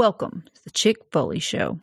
[0.00, 1.78] Welcome to the Chick Foley Show.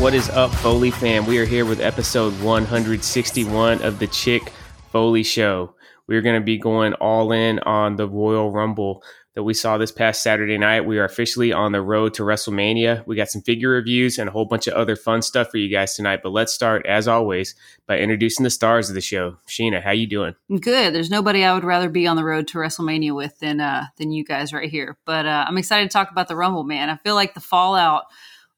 [0.00, 1.26] What is up, Foley fam?
[1.26, 4.52] We are here with episode 161 of the Chick
[4.90, 5.76] Foley Show.
[6.06, 9.02] We're going to be going all in on the Royal Rumble
[9.34, 10.86] that we saw this past Saturday night.
[10.86, 13.04] We are officially on the road to WrestleMania.
[13.06, 15.68] We got some figure reviews and a whole bunch of other fun stuff for you
[15.68, 16.20] guys tonight.
[16.22, 17.54] But let's start, as always,
[17.86, 19.36] by introducing the stars of the show.
[19.48, 20.36] Sheena, how you doing?
[20.60, 20.94] Good.
[20.94, 24.12] There's nobody I would rather be on the road to WrestleMania with than uh, than
[24.12, 24.96] you guys right here.
[25.04, 26.90] But uh, I'm excited to talk about the Rumble, man.
[26.90, 28.04] I feel like the fallout–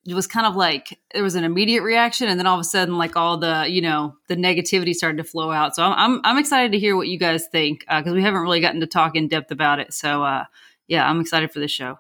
[0.06, 2.64] it was kind of like there was an immediate reaction and then all of a
[2.64, 5.74] sudden like all the you know the negativity started to flow out.
[5.74, 8.41] So i'm i'm, I'm excited to hear what you guys think because uh, we haven't
[8.41, 9.92] really gotten to talk in depth about it.
[9.92, 10.45] So uh,
[10.87, 11.98] yeah i'm excited for this show.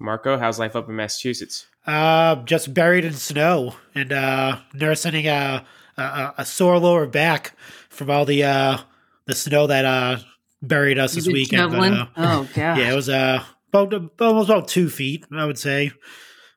[0.00, 1.66] Marco how's life up in massachusetts?
[1.86, 5.64] Uh just buried in snow and uh nursing a
[5.96, 7.54] a, a sore lower back
[7.88, 8.78] from all the uh
[9.26, 10.18] the snow that uh
[10.62, 14.50] buried us you this weekend but, uh, oh yeah yeah it was uh about almost
[14.50, 15.90] about two feet i would say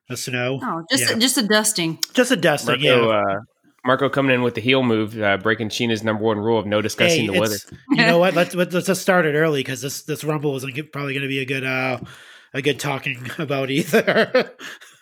[0.08, 0.60] the snow.
[0.62, 1.18] Oh, just yeah.
[1.18, 1.98] just a dusting.
[2.12, 2.80] Just a dusting.
[2.80, 3.18] Marco, yeah.
[3.18, 3.40] Uh,
[3.84, 6.80] Marco coming in with the heel move, uh, breaking Sheena's number one rule of no
[6.80, 7.56] discussing hey, the weather.
[7.90, 8.34] You know what?
[8.34, 11.40] Let's let's just start it early because this this rumble isn't probably going to be
[11.40, 11.98] a good uh
[12.54, 14.52] a good talking about either.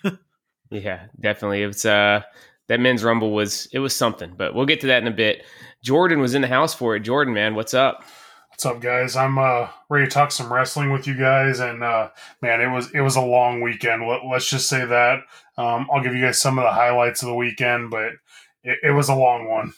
[0.70, 1.62] yeah, definitely.
[1.62, 2.22] It's uh
[2.69, 5.44] that men's rumble was it was something, but we'll get to that in a bit.
[5.84, 7.00] Jordan was in the house for it.
[7.00, 8.05] Jordan, man, what's up?
[8.53, 9.17] What's up, guys?
[9.17, 12.11] I'm uh, ready to talk some wrestling with you guys, and uh,
[12.42, 14.06] man, it was it was a long weekend.
[14.06, 15.20] Let, us just say that.
[15.56, 18.12] Um, I'll give you guys some of the highlights of the weekend, but
[18.62, 19.72] it, it was a long one.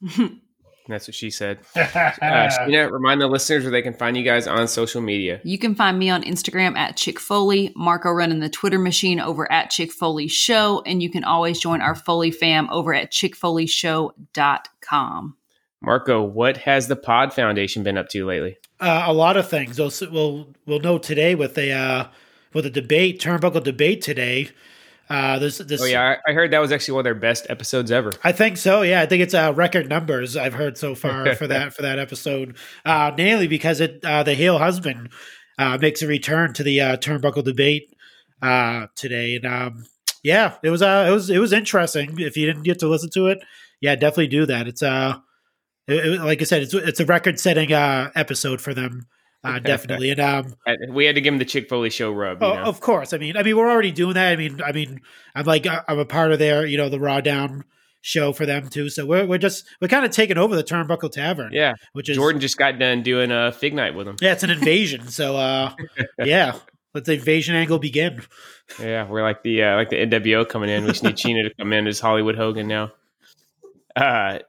[0.88, 1.58] That's what she said.
[1.76, 1.80] uh,
[2.20, 5.42] Sheena, remind the listeners where they can find you guys on social media.
[5.44, 9.52] You can find me on Instagram at Chick Foley, Marco running the Twitter machine over
[9.52, 15.36] at Chick Foley Show, and you can always join our Foley fam over at chickfoleyshow.com.
[15.84, 18.56] Marco, what has the Pod Foundation been up to lately?
[18.80, 19.78] Uh, a lot of things.
[19.78, 22.08] We'll we'll, we'll know today with a uh,
[22.52, 24.50] with a debate, turnbuckle debate today.
[25.10, 27.90] Uh, this, this, oh yeah, I, heard that was actually one of their best episodes
[27.90, 28.14] ever.
[28.24, 28.80] I think so.
[28.80, 31.98] Yeah, I think it's uh, record numbers I've heard so far for that for that
[31.98, 32.56] episode.
[32.86, 35.10] Uh, mainly because it uh, the Hale husband
[35.58, 37.94] uh, makes a return to the uh, turnbuckle debate
[38.40, 39.84] uh, today, and um,
[40.22, 42.18] yeah, it was uh, it was it was interesting.
[42.18, 43.38] If you didn't get to listen to it,
[43.82, 44.66] yeah, definitely do that.
[44.66, 45.16] It's uh
[45.86, 49.06] it, it, like I said, it's it's a record setting uh, episode for them.
[49.42, 50.54] Uh, definitely, and um,
[50.90, 52.42] we had to give them the Chick Foley show rub.
[52.42, 53.12] Oh, of course.
[53.12, 54.32] I mean, I mean, we're already doing that.
[54.32, 55.00] I mean, I mean,
[55.34, 57.64] I'm like, uh, I'm a part of their, you know, the Raw Down
[58.04, 58.90] show for them too.
[58.90, 61.50] So we're we're just we're kind of taking over the Turnbuckle Tavern.
[61.52, 64.16] Yeah, which is Jordan just got done doing a fig night with them.
[64.20, 65.08] Yeah, it's an invasion.
[65.08, 65.74] so uh,
[66.18, 66.58] yeah,
[66.94, 68.22] let the invasion angle begin.
[68.78, 70.84] Yeah, we're like the uh, like the NWO coming in.
[70.84, 72.92] We just need Sheena to come in as Hollywood Hogan now.
[73.96, 74.40] Uh,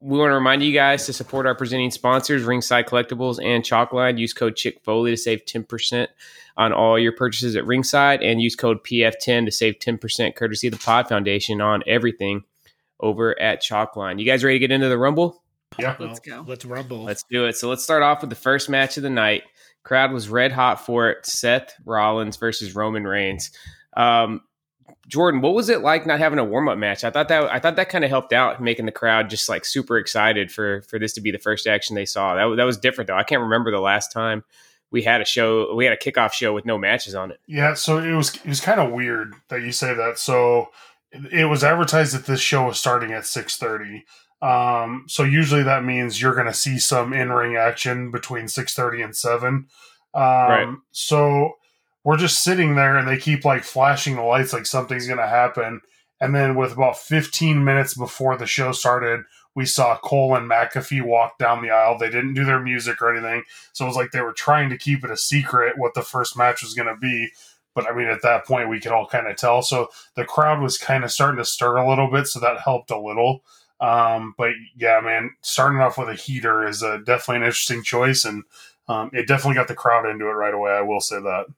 [0.00, 4.18] we want to remind you guys to support our presenting sponsors, Ringside Collectibles and Chalkline.
[4.18, 6.06] Use code Chick Foley to save 10%
[6.56, 10.72] on all your purchases at Ringside and use code PF10 to save 10% courtesy of
[10.72, 12.44] the Pod Foundation on everything
[13.00, 14.20] over at Chalkline.
[14.20, 15.42] You guys ready to get into the Rumble?
[15.78, 15.96] Yeah.
[15.98, 16.44] Let's go.
[16.46, 17.04] Let's rumble.
[17.04, 17.56] Let's do it.
[17.56, 19.42] So let's start off with the first match of the night.
[19.82, 21.26] Crowd was red hot for it.
[21.26, 23.50] Seth Rollins versus Roman Reigns.
[23.96, 24.42] Um,
[25.06, 27.04] Jordan, what was it like not having a warm up match?
[27.04, 29.64] I thought that I thought that kind of helped out, making the crowd just like
[29.64, 32.34] super excited for for this to be the first action they saw.
[32.34, 33.16] That that was different though.
[33.16, 34.44] I can't remember the last time
[34.90, 37.40] we had a show, we had a kickoff show with no matches on it.
[37.46, 40.18] Yeah, so it was it was kind of weird that you say that.
[40.18, 40.68] So
[41.12, 44.04] it was advertised that this show was starting at six thirty.
[44.40, 48.74] Um, so usually that means you're going to see some in ring action between six
[48.74, 49.66] thirty and seven.
[50.14, 50.74] Um, right.
[50.90, 51.54] So
[52.08, 55.26] we're just sitting there and they keep like flashing the lights like something's going to
[55.26, 55.82] happen.
[56.22, 59.24] And then with about 15 minutes before the show started,
[59.54, 61.98] we saw Cole and McAfee walk down the aisle.
[61.98, 63.42] They didn't do their music or anything.
[63.74, 66.34] So it was like they were trying to keep it a secret what the first
[66.34, 67.28] match was going to be.
[67.74, 69.60] But I mean, at that point, we could all kind of tell.
[69.60, 72.26] So the crowd was kind of starting to stir a little bit.
[72.26, 73.44] So that helped a little.
[73.80, 78.24] Um, but yeah, man, starting off with a heater is a, definitely an interesting choice.
[78.24, 78.44] And
[78.88, 80.70] um, it definitely got the crowd into it right away.
[80.70, 81.48] I will say that.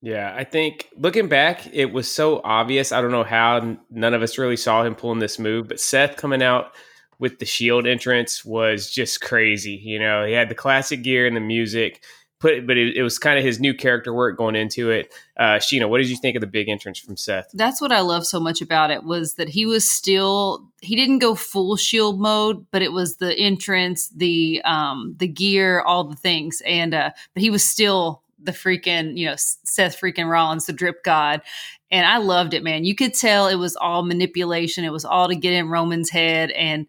[0.00, 2.92] Yeah, I think looking back, it was so obvious.
[2.92, 6.16] I don't know how none of us really saw him pulling this move, but Seth
[6.16, 6.72] coming out
[7.18, 9.74] with the Shield entrance was just crazy.
[9.74, 12.02] You know, he had the classic gear and the music.
[12.38, 15.12] put but it, it was kind of his new character work going into it.
[15.36, 17.50] Uh, Sheena, what did you think of the big entrance from Seth?
[17.52, 21.18] That's what I love so much about it was that he was still he didn't
[21.18, 26.14] go full shield mode, but it was the entrance, the um the gear, all the
[26.16, 30.72] things, and uh but he was still the freaking you know Seth freaking Rollins, the
[30.72, 31.42] drip god,
[31.90, 32.84] and I loved it, man.
[32.84, 34.84] You could tell it was all manipulation.
[34.84, 36.86] It was all to get in Roman's head, and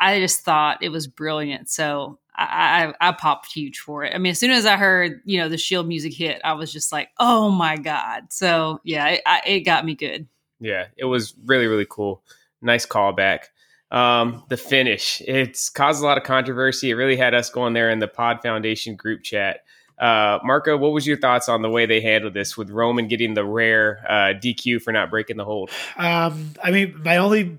[0.00, 1.68] I just thought it was brilliant.
[1.68, 4.14] So I, I, I popped huge for it.
[4.14, 6.72] I mean, as soon as I heard you know the Shield music hit, I was
[6.72, 8.24] just like, oh my god!
[8.30, 10.26] So yeah, it, I, it got me good.
[10.60, 12.22] Yeah, it was really really cool.
[12.62, 13.44] Nice callback.
[13.92, 16.90] Um, the finish it's caused a lot of controversy.
[16.90, 19.60] It really had us going there in the Pod Foundation group chat.
[19.98, 23.34] Uh, Marco, what was your thoughts on the way they handled this with Roman getting
[23.34, 25.70] the rare uh, DQ for not breaking the hold?
[25.96, 27.58] Um, I mean, my only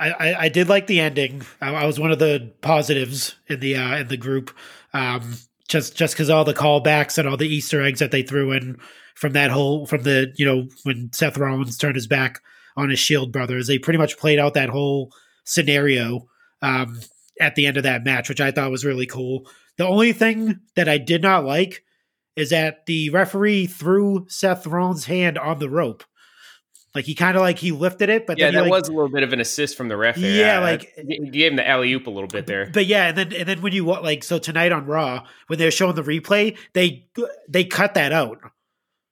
[0.00, 1.42] I, I, did like the ending.
[1.60, 4.50] I, I, was one of the positives in the uh, in the group.
[4.92, 5.36] Um,
[5.68, 8.78] just just because all the callbacks and all the Easter eggs that they threw in
[9.14, 12.40] from that whole from the you know when Seth Rollins turned his back
[12.76, 15.12] on his Shield brothers, they pretty much played out that whole
[15.44, 16.26] scenario
[16.60, 17.00] um,
[17.40, 19.46] at the end of that match, which I thought was really cool.
[19.76, 21.84] The only thing that I did not like
[22.36, 26.04] is that the referee threw Seth Rollins' hand on the rope.
[26.94, 29.08] Like he kind of like he lifted it, but yeah, that like, was a little
[29.08, 30.14] bit of an assist from the ref.
[30.14, 30.30] There.
[30.30, 32.70] Yeah, like he gave him the alley oop a little bit there.
[32.72, 35.72] But yeah, and then and then when you like so tonight on Raw when they're
[35.72, 37.08] showing the replay, they
[37.48, 38.38] they cut that out,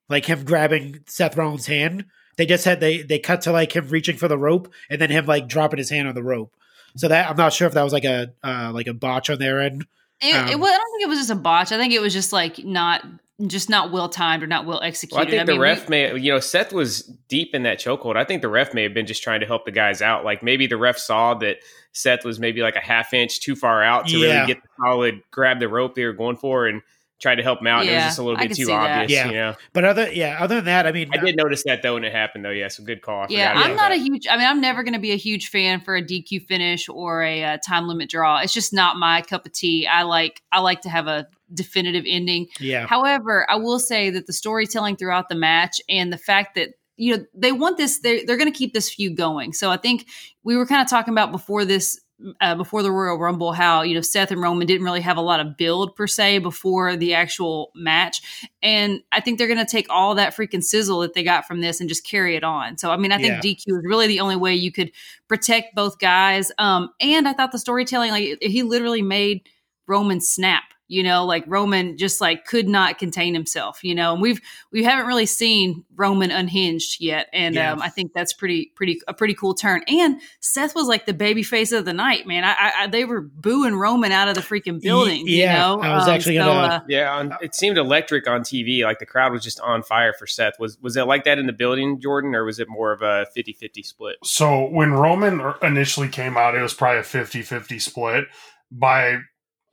[0.08, 2.05] like him grabbing Seth Rollins' hand.
[2.37, 5.11] They just had they they cut to like him reaching for the rope and then
[5.11, 6.55] him like dropping his hand on the rope.
[6.97, 9.41] So that I'm not sure if that was like a uh, like a botch on
[9.41, 9.87] their end.
[10.23, 11.73] It, um, it, I don't think it was just a botch.
[11.73, 13.03] I think it was just like not
[13.47, 15.17] just not well timed or not well executed.
[15.17, 17.65] Well, I think I the mean, ref we, may, you know, Seth was deep in
[17.65, 18.17] that chokehold.
[18.17, 20.25] I think the ref may have been just trying to help the guys out.
[20.25, 21.57] Like maybe the ref saw that
[21.93, 24.35] Seth was maybe like a half inch too far out to Yeah.
[24.35, 26.83] really get the solid grab the rope they were going for and
[27.23, 27.81] tried to help him out.
[27.83, 29.01] and it was Yeah, just a little I bit too see that.
[29.03, 29.11] obvious.
[29.13, 29.27] Yeah.
[29.29, 31.95] You know, But other yeah, other than that, I mean, I did notice that though
[31.95, 32.51] when it happened though.
[32.51, 33.23] Yeah, so good call.
[33.23, 33.93] I Yeah, I'm not that.
[33.93, 34.27] a huge.
[34.29, 37.23] I mean, I'm never going to be a huge fan for a DQ finish or
[37.23, 38.41] a, uh time limit draw.
[38.41, 39.87] It's just not my cup of tea.
[39.87, 42.49] I like I like to have a definitive ending.
[42.61, 46.71] yeah, However, I will say that the storytelling throughout the match and the fact that
[46.97, 49.53] you know they want this, they're they're going to keep this feud going.
[49.53, 50.07] So I think
[50.45, 52.01] we were kind of talking about before this.
[52.41, 55.23] Uh, before the Royal Rumble, how you know Seth and Roman didn't really have a
[55.23, 59.71] lot of build per se before the actual match, and I think they're going to
[59.71, 62.79] take all that freaking sizzle that they got from this and just carry it on.
[62.79, 63.51] So I mean, I think Yeah.
[63.51, 64.93] DQ is really the only way you could
[65.29, 66.53] protect both guys.
[66.59, 69.49] Um, and I thought the storytelling, like he literally made
[69.87, 70.63] Roman snap.
[70.93, 73.83] You know, like Roman just like could not contain himself.
[73.83, 74.41] You know, and we've
[74.71, 77.73] we haven't really seen Roman unhinged yet, and Yeah.
[77.73, 79.83] um, I think that's pretty pretty a pretty cool turn.
[79.89, 82.44] And Seth was like the baby face of the night, man.
[82.44, 85.25] I, I, I they were booing Roman out of the freaking building.
[85.27, 85.81] yeah, you know?
[85.83, 88.85] I was Um, actually so, gonna- uh, Yeah, on, it seemed electric on TV.
[88.85, 90.61] Like the crowd was just on fire for Seth.
[90.61, 93.27] Was was it like that in the building, Jordan, or was it more of a
[93.37, 94.17] 50-50 split?
[94.25, 98.25] So when Roman initially came out, it was probably a 50-50 split.
[98.71, 99.19] By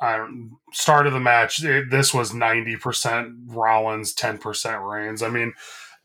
[0.02, 0.26] I
[0.72, 5.22] start of the match, it, this was 90% Rollins, 10% Reigns.
[5.22, 5.54] I mean,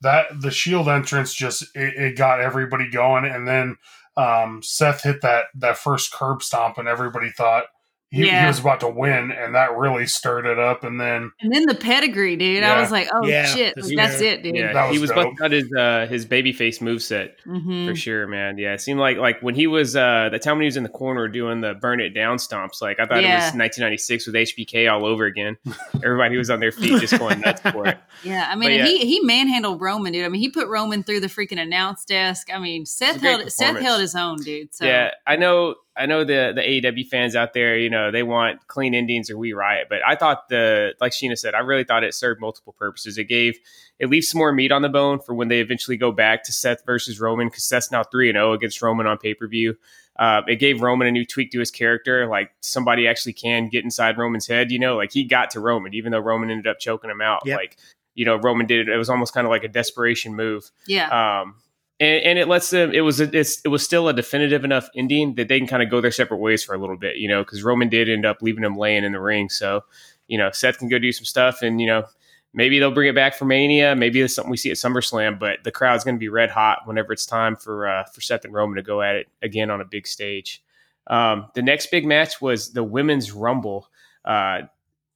[0.00, 3.76] that the Shield entrance just it, it got everybody going, and then
[4.16, 7.64] um, Seth hit that that first curb stomp, and everybody thought
[8.10, 10.84] he, he was about to win, and that really stirred it up.
[10.84, 12.62] And then and then the pedigree, dude.
[12.62, 14.34] I was like, oh Yeah, shit, like, that's year.
[14.34, 14.54] it, dude.
[14.54, 15.36] Yeah, That he was was dope.
[15.36, 17.30] busting out his uh, his babyface moveset.
[17.46, 17.88] Mhm.
[17.88, 18.56] for sure, man.
[18.58, 20.84] Yeah, it seemed like like when he was uh the time when he was in
[20.84, 22.80] the corner doing the burn it down stomps.
[22.80, 25.56] Like I thought it was 1996 with HBK all over again.
[25.96, 27.98] Everybody was on their feet just going nuts for it.
[28.22, 28.86] Yeah, I mean, yeah.
[28.86, 30.24] he he manhandled Roman, dude.
[30.24, 32.48] I mean, he put Roman through the freaking announce desk.
[32.54, 34.74] I mean, Seth held Seth held his own, dude.
[34.74, 35.74] So Yeah, I know.
[35.96, 37.78] I know the the AEW fans out there.
[37.78, 39.86] You know, they want clean endings or we riot.
[39.88, 43.16] But I thought the like Sheena said, I really thought it served multiple purposes.
[43.18, 43.58] It gave
[43.98, 46.52] it leaves some more meat on the bone for when they eventually go back to
[46.52, 49.76] Seth versus Roman because Seth's now three and zero against Roman on pay per view.
[50.16, 52.26] Uh, it gave Roman a new tweak to his character.
[52.26, 54.70] Like somebody actually can get inside Roman's head.
[54.70, 57.42] You know, like he got to Roman, even though Roman ended up choking him out.
[57.44, 57.56] Yep.
[57.56, 57.78] Like
[58.14, 58.92] you know, Roman did it.
[58.92, 61.56] It was almost kind of like a desperation move yeah, um,
[62.00, 62.92] and, and it lets them.
[62.92, 65.82] It was a, it's, it was still a definitive enough ending that they can kind
[65.82, 68.26] of go their separate ways for a little bit, you know, because Roman did end
[68.26, 69.48] up leaving him laying in the ring.
[69.48, 69.84] So,
[70.26, 72.04] you know, Seth can go do some stuff, and you know,
[72.52, 73.94] maybe they'll bring it back for Mania.
[73.94, 76.80] Maybe it's something we see at SummerSlam, but the crowd's going to be red hot
[76.86, 79.80] whenever it's time for uh, for Seth and Roman to go at it again on
[79.80, 80.62] a big stage.
[81.06, 83.88] Um, the next big match was the Women's Rumble.
[84.24, 84.62] Uh,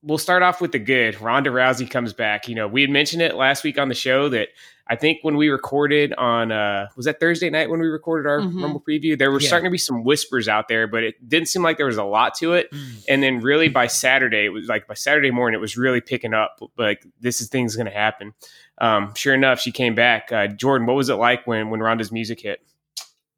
[0.02, 1.20] we'll start off with the good.
[1.20, 2.48] Ronda Rousey comes back.
[2.48, 4.48] You know, we had mentioned it last week on the show that
[4.90, 8.40] I think when we recorded on uh was that Thursday night when we recorded our
[8.40, 8.62] Mhm.
[8.62, 9.48] Rumble preview, there were Yeah.
[9.48, 12.04] starting to be some whispers out there, but it didn't seem like there was a
[12.04, 12.70] lot to it.
[12.72, 13.04] Mm.
[13.08, 16.32] And then really by Saturday, it was like by Saturday morning, it was really picking
[16.32, 16.58] up.
[16.78, 18.32] Like this is things going to happen.
[18.80, 20.32] Um, sure enough, she came back.
[20.32, 22.60] Uh, Jordan, what was it like when when Ronda's music hit?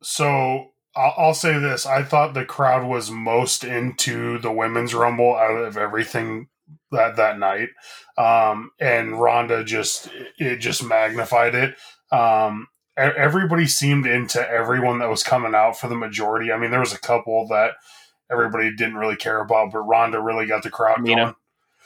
[0.02, 5.34] So I'll, I'll say this: I thought the crowd was most into the women's rumble
[5.34, 6.48] out of everything
[6.90, 7.68] that that night,
[8.18, 11.76] um, and Ronda just it just magnified it.
[12.12, 16.52] Um, everybody seemed into everyone that was coming out for the majority.
[16.52, 17.72] I mean, there was a couple that
[18.30, 21.16] everybody didn't really care about, but Ronda really got the crowd Tamina.
[21.16, 21.34] going.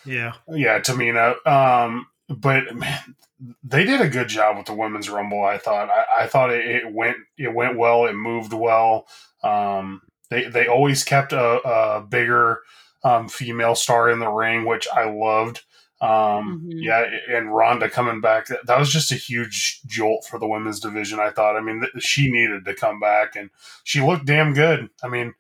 [0.04, 0.32] Yeah.
[0.48, 1.46] Yeah, Tamina.
[1.46, 3.16] Um, but man,
[3.62, 5.44] they did a good job with the women's rumble.
[5.44, 5.90] I thought.
[5.90, 8.06] I, I thought it, it went it went well.
[8.06, 9.06] It moved well.
[9.42, 12.60] Um, they they always kept a, a bigger
[13.02, 15.62] um, female star in the ring, which I loved.
[16.00, 16.72] Um, Mhm.
[16.82, 20.80] Yeah, and Ronda coming back that, that was just a huge jolt for the women's
[20.80, 21.18] division.
[21.20, 21.56] I thought.
[21.56, 23.50] I mean, th- she needed to come back, and
[23.84, 24.88] she looked damn good.
[25.02, 25.34] I mean.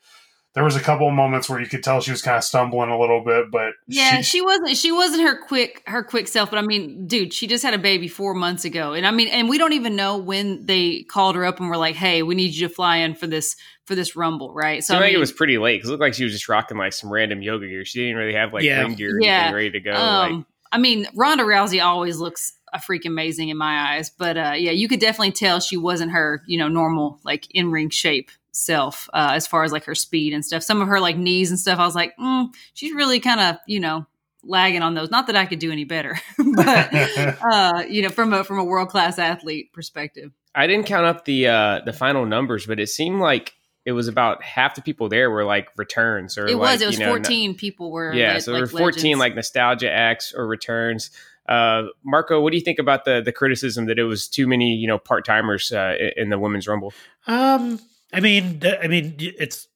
[0.54, 2.88] There was a couple of moments where you could tell she was kind of stumbling
[2.88, 4.76] a little bit, but Yeah, she, wasn't.
[4.76, 6.48] She wasn't her quick her quick self.
[6.48, 9.26] But I mean, dude, she just had a baby four months ago, and I mean,
[9.28, 12.36] and we don't even know when they called her up and were like, "Hey, we
[12.36, 14.84] need you to fly in for this for this rumble," right?
[14.84, 16.32] So I I think mean, it was pretty late because it looked like she was
[16.32, 17.84] just rocking like some random yoga gear.
[17.84, 18.80] She didn't really have like Yeah.
[18.82, 19.36] ring gear or Yeah.
[19.38, 19.92] anything ready to go.
[19.96, 24.36] Um, like, I mean, Ronda Rousey always looks a freak amazing in my eyes, but
[24.36, 27.90] uh, yeah, you could definitely tell she wasn't her, you know, normal like in ring
[27.90, 30.62] shape self uh, as far as like her speed and stuff.
[30.62, 33.56] Some of her like knees and stuff, I was like, mm, she's really kind of,
[33.66, 34.06] you know,
[34.42, 35.10] lagging on those.
[35.10, 36.18] Not that I could do any better,
[36.54, 40.32] but uh, you know, from a from a world class athlete perspective.
[40.54, 44.08] I didn't count up the uh the final numbers, but it seemed like it was
[44.08, 46.82] about half the people there were like returns or It like, was.
[46.82, 48.14] It was you know, fourteen people were.
[48.14, 49.20] Yeah, le- so there like were 14 legends.
[49.20, 51.10] like nostalgia acts or returns.
[51.46, 54.74] Uh, Marco, what do you think about the the criticism that it was too many,
[54.76, 56.94] you know, part timers uh, in the women's rumble?
[57.26, 57.78] Um,
[58.14, 59.66] I mean, I mean, it's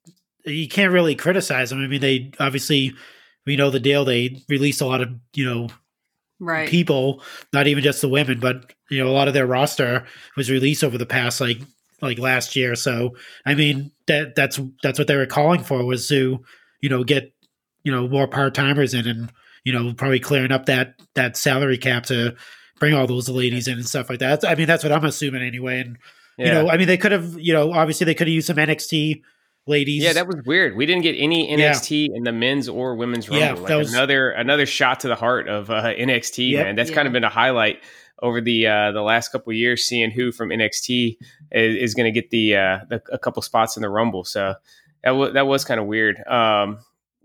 [0.44, 1.82] you can't really criticize them.
[1.82, 2.94] I mean, they obviously
[3.46, 4.04] we know the deal.
[4.04, 5.68] They released a lot of you know
[6.38, 6.68] right.
[6.68, 10.50] people, not even just the women, but you know a lot of their roster was
[10.50, 11.58] released over the past like
[12.00, 12.74] like last year.
[12.74, 16.44] So I mean that that's that's what they were calling for was to
[16.80, 17.32] you know get
[17.82, 19.32] you know more part timers in and
[19.64, 22.36] you know probably clearing up that that salary cap to
[22.78, 24.44] bring all those ladies in and stuff like that.
[24.44, 25.80] I mean that's what I'm assuming anyway.
[25.80, 25.98] And
[26.38, 26.46] Yeah.
[26.46, 28.56] you know I mean they could have you know obviously they could have used some
[28.56, 29.22] NXT
[29.66, 30.02] ladies.
[30.02, 30.76] yeah, that was weird.
[30.76, 33.44] We didn't get any NXT in the men's or women's rumble.
[33.44, 36.50] Yeah, like that was- another another shot to the heart of uh, NXT.
[36.52, 36.64] Yep.
[36.66, 36.96] Man, that's Yeah.
[36.96, 37.80] kind of been a highlight
[38.22, 41.16] over the uh, the last couple of years, seeing who from NXT
[41.52, 44.24] is, is going to get the, uh, the a couple spots in the rumble.
[44.24, 44.54] So
[45.04, 46.26] that was that was kind of weird.
[46.26, 46.78] Um,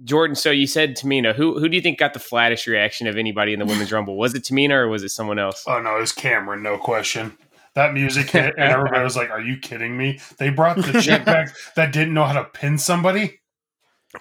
[0.04, 1.34] Jordan, so you said Tamina.
[1.34, 4.18] Who who do you think got the flattest reaction of anybody in the women's rumble?
[4.18, 5.64] Was it Tamina or was it someone else?
[5.66, 7.38] Oh no, it was Cameron, no question.
[7.76, 11.26] That music hit, and everybody was like, "Are you kidding me?" They brought the chick
[11.26, 13.40] back that didn't know how to pin somebody.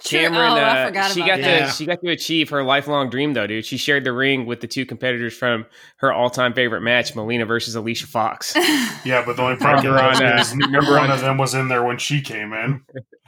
[0.05, 1.67] Cameron, Oh, I uh, forgot she about got that.
[1.67, 3.67] to she got to achieve her lifelong dream though, dude.
[3.67, 5.67] She shared the ring with the two competitors from
[5.99, 8.55] her all time favorite match, Melina versus Alicia Fox.
[9.05, 11.69] Yeah, but the only problem on, uh, is remember none on- of them was in
[11.69, 12.83] there when she came in.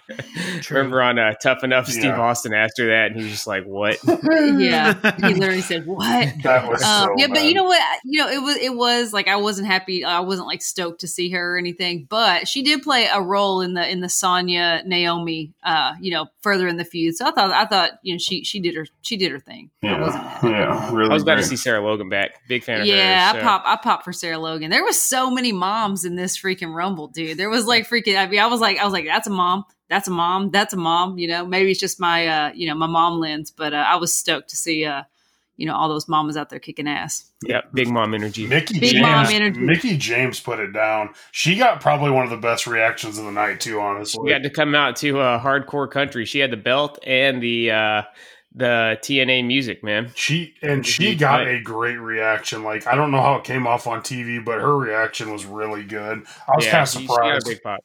[0.60, 0.76] True.
[0.78, 2.20] Remember on uh, Tough Enough, Steve Yeah.
[2.20, 3.98] Austin asked her that, and he was just like, "What?"
[4.58, 4.94] yeah,
[5.26, 6.04] he literally said, "What?"
[6.42, 7.80] That was Um, so yeah, but you know what?
[8.04, 10.04] You know, it was it was like I wasn't happy.
[10.04, 12.06] I wasn't like stoked to see her or anything.
[12.08, 16.26] But she did play a role in the in the Sonya Naomi, uh, you know,
[16.42, 17.16] further in the feud.
[17.16, 19.70] So I thought I thought you know she she did her she did her thing.
[19.82, 20.48] I wasn't yeah, happy.
[20.48, 21.10] yeah, really.
[21.10, 22.46] I was glad to see Sarah Logan back.
[22.48, 23.36] Big fan of Yeah, hers.
[23.36, 23.44] I so.
[23.44, 24.70] pop I pop for Sarah Logan.
[24.70, 27.38] There was so many moms in this freaking rumble, dude.
[27.38, 28.18] There was like freaking.
[28.18, 29.64] I mean, I was like, I was like, that's a mom.
[29.88, 30.50] That's a mom.
[30.50, 31.18] That's a mom.
[31.18, 33.50] You know, maybe it's just my, uh, you know, my mom lens.
[33.50, 35.02] But uh, I was stoked to see, uh,
[35.56, 37.30] you know, all those mamas out there kicking ass.
[37.46, 38.46] Yeah, big mom energy.
[38.46, 39.60] Mickie Big James, mom energy.
[39.60, 41.10] Mickie James put it down.
[41.30, 43.78] She got probably one of the best reactions of the night too.
[43.80, 46.24] Honestly, We got to come out to uh, hardcore country.
[46.24, 48.02] She had the belt and the uh,
[48.54, 50.10] the TNA music, man.
[50.14, 51.48] She and she got fight.
[51.48, 52.62] a great reaction.
[52.62, 55.84] Like I don't know how it came off on TV, but her reaction was really
[55.84, 56.24] good.
[56.48, 57.46] I was kind of she- she got a surprised.
[57.46, 57.84] big pop.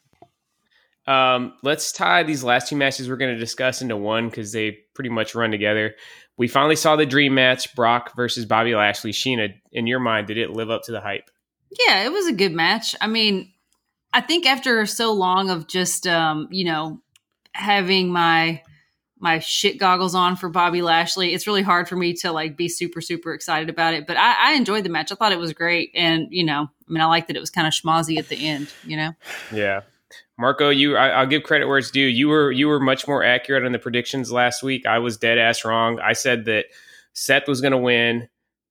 [1.10, 4.78] Um, let's tie these last two matches we're going to discuss into one because they
[4.94, 5.96] pretty much run together.
[6.38, 9.12] We finally saw the dream match: Brock versus Bobby Lashley.
[9.12, 11.32] Sheena, in your mind, did it live up to the hype?
[11.72, 12.96] Yeah, it was a good match.
[13.02, 13.52] I mean,
[14.14, 17.02] I think after so long of just, um, you know,
[17.54, 18.62] having my
[19.18, 22.70] my shit goggles on for Bobby Lashley, it's really hard for me to like be
[22.70, 24.06] super super excited about it.
[24.06, 25.12] But I, I enjoyed the match.
[25.12, 27.50] I thought it was great, and you know, I mean, I liked that it was
[27.50, 28.72] kind of schmozzy at the end.
[28.86, 29.12] You know.
[29.52, 29.82] Yeah.
[30.40, 32.00] Marco, you I, I'll give credit where it's due.
[32.06, 34.86] You were you were much more accurate on the predictions last week.
[34.86, 36.00] I was dead ass wrong.
[36.00, 36.66] I said that
[37.14, 38.30] Seth was going to win,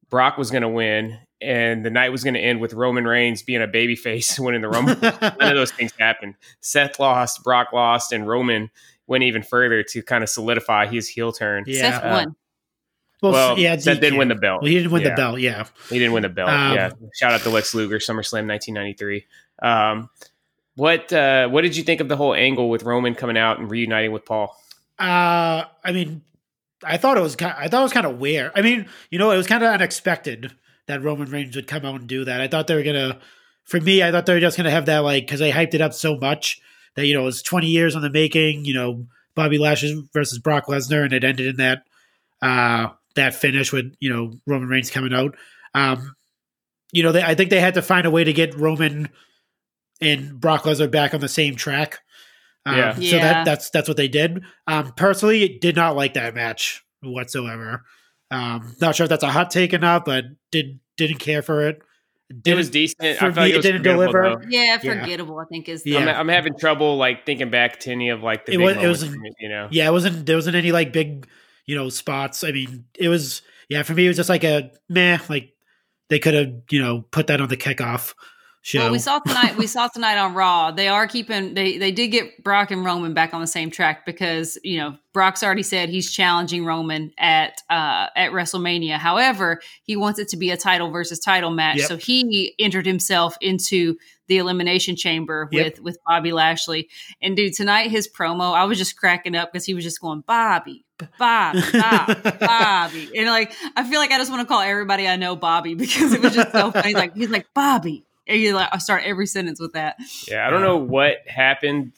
[0.08, 3.42] Brock was going to win, and the night was going to end with Roman Reigns
[3.42, 4.96] being a babyface winning the Rumble.
[5.02, 6.36] None of those things happened.
[6.60, 8.70] Seth lost, Brock lost, and Roman
[9.06, 11.64] went even further to kind of solidify his heel turn.
[11.66, 11.80] Yeah.
[11.80, 12.26] Seth Uh.
[13.20, 14.62] Well, Well, yeah, Seth didn't win the belt.
[14.62, 15.10] Well, he didn't win Yeah.
[15.10, 15.40] the belt.
[15.40, 15.64] Yeah.
[15.90, 16.50] He didn't win the belt.
[16.50, 16.90] Um, yeah.
[17.14, 19.26] Shout out to Lex Luger, SummerSlam 1993.
[19.60, 20.08] Um,
[20.78, 23.68] what uh, what did you think of the whole angle with Roman coming out and
[23.68, 24.56] reuniting with Paul?
[24.96, 26.22] Uh, I mean,
[26.84, 27.52] I thought it was kind.
[27.58, 28.52] I thought it was kind of weird.
[28.54, 30.52] I mean, you know, it was kind of unexpected
[30.86, 32.40] that Roman Reigns would come out and do that.
[32.40, 33.18] I thought they were gonna.
[33.64, 35.80] For me, I thought they were just gonna have that like because they hyped it
[35.80, 36.60] up so much
[36.94, 38.64] that you know it was twenty years on the making.
[38.64, 41.82] You know, Bobby Lashley versus Brock Lesnar, and it ended in that
[42.40, 45.34] uh that finish with you know Roman Reigns coming out.
[45.74, 46.14] Um,
[46.92, 49.08] you know, they, I think they had to find a way to get Roman
[50.00, 52.00] and Brock Lesnar back on the same track.
[52.66, 52.94] Um, Yeah.
[52.94, 53.18] So Yeah.
[53.32, 54.42] that that's that's what they did.
[54.66, 57.84] Um, personally, did not like that match whatsoever.
[58.30, 61.66] Um, not sure if that's a hot take or not, but did didn't care for
[61.68, 61.80] it.
[62.30, 63.00] It Didn't, was decent.
[63.00, 64.22] for I felt me, like it it didn't deliver.
[64.22, 64.42] though.
[64.50, 65.00] Yeah, Yeah.
[65.00, 65.38] forgettable.
[65.38, 66.00] I think is the Yeah.
[66.00, 68.72] I'm, I'm having trouble like thinking back to any of like the It big was-
[68.74, 69.68] it moments was- for me, you know.
[69.70, 71.26] Yeah, it wasn't there wasn't any like big,
[71.64, 72.44] you know, spots.
[72.44, 73.40] I mean, it was
[73.70, 75.54] yeah, for me it was just like a meh, like
[76.10, 78.12] they could have, you know, put that on the kickoff
[78.68, 78.80] show.
[78.80, 79.56] Well, we saw tonight.
[79.56, 80.70] we saw tonight on Raw.
[80.70, 81.54] They are keeping.
[81.54, 84.96] They they did get Brock and Roman back on the same track because you know
[85.12, 88.98] Brock's already said he's challenging Roman at uh, at WrestleMania.
[88.98, 91.78] However, he wants it to be a title versus title match.
[91.78, 91.88] Yep.
[91.88, 93.96] So he entered himself into
[94.28, 95.64] the elimination chamber Yep.
[95.64, 96.88] with with Bobby Lashley.
[97.22, 100.20] And dude, tonight his promo, I was just cracking up because he was just going
[100.26, 100.84] Bobby,
[101.18, 105.16] Bobby, Bobby, Bobby, and like I feel like I just want to call everybody I
[105.16, 106.88] know Bobby because it was just so funny.
[106.88, 108.04] He's like he's like Bobby.
[108.28, 109.96] And you like I start every sentence with that.
[110.28, 111.92] Yeah, I don't know what happened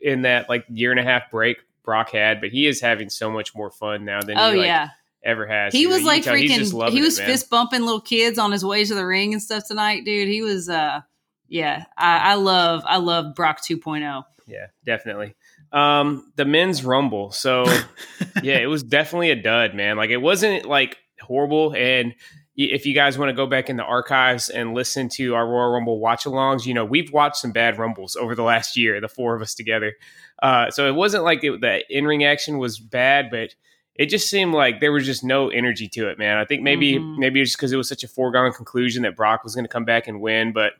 [0.00, 3.30] in that like year and a half break Brock had, but he is having so
[3.30, 4.88] much more fun now than Oh he like, yeah,
[5.24, 5.72] ever has.
[5.72, 6.90] he You know, was you like can tell he's just freaking.
[6.90, 7.26] He was man.
[7.26, 10.28] fist bumping little kids on his way to the ring and stuff tonight, dude.
[10.28, 10.68] He was.
[10.68, 11.00] uh
[11.48, 12.82] Yeah, I, I love.
[12.86, 13.74] I love Brock oh.
[13.74, 14.24] 2.0.
[14.46, 15.34] Yeah, definitely.
[15.72, 17.30] Um, the men's rumble.
[17.30, 17.64] So
[18.42, 19.96] yeah, it was definitely a dud, man.
[19.96, 21.74] Like it wasn't like horrible.
[21.74, 22.14] And y-
[22.56, 25.72] if you guys want to go back in the archives and listen to our Royal
[25.72, 29.08] Rumble watch alongs, you know, we've watched some bad rumbles over the last year, the
[29.08, 29.94] four of us together.
[30.42, 33.54] Uh, so it wasn't like it, the in ring action was bad, but
[33.94, 36.38] it just seemed like there was just no energy to it, man.
[36.38, 37.18] I think maybe Mhm.
[37.18, 39.84] maybe it's because it was such a foregone conclusion that Brock was going to come
[39.84, 40.72] back and win, but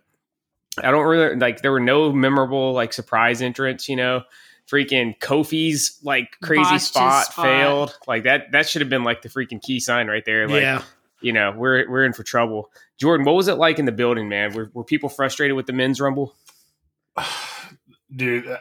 [0.83, 1.63] I don't really like.
[1.63, 4.23] There were no memorable like surprise entrants, you know
[4.71, 7.45] freaking Kofi's like crazy spot, spot.
[7.45, 7.99] failed.
[8.07, 10.47] Like that that should have been like the freaking key sign right there.
[10.47, 10.83] Like yeah.
[11.23, 12.71] You know, we're we're in for trouble.
[12.99, 14.53] Jordan, what was it like in the building, man?
[14.55, 16.35] Were, were people frustrated with the men's rumble?
[18.15, 18.57] dude uh,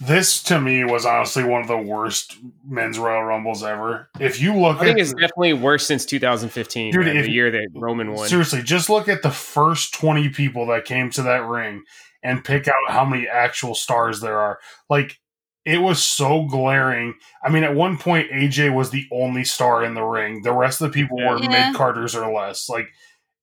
[0.00, 4.54] this to me was honestly one of the worst men's royal rumbles ever if you
[4.54, 8.12] look I think it's definitely worse since 2015, Dude, man, if- the year that Roman
[8.12, 8.28] won.
[8.28, 11.82] seriously just look at the first 20 people that came to that ring
[12.22, 15.18] and pick out how many actual stars there are like
[15.66, 17.14] it was so glaring.
[17.44, 20.42] I mean at one point aj was the only star in the ring.
[20.42, 21.48] The rest of the people were Yeah.
[21.70, 22.68] mid-carters or less.
[22.70, 22.88] Like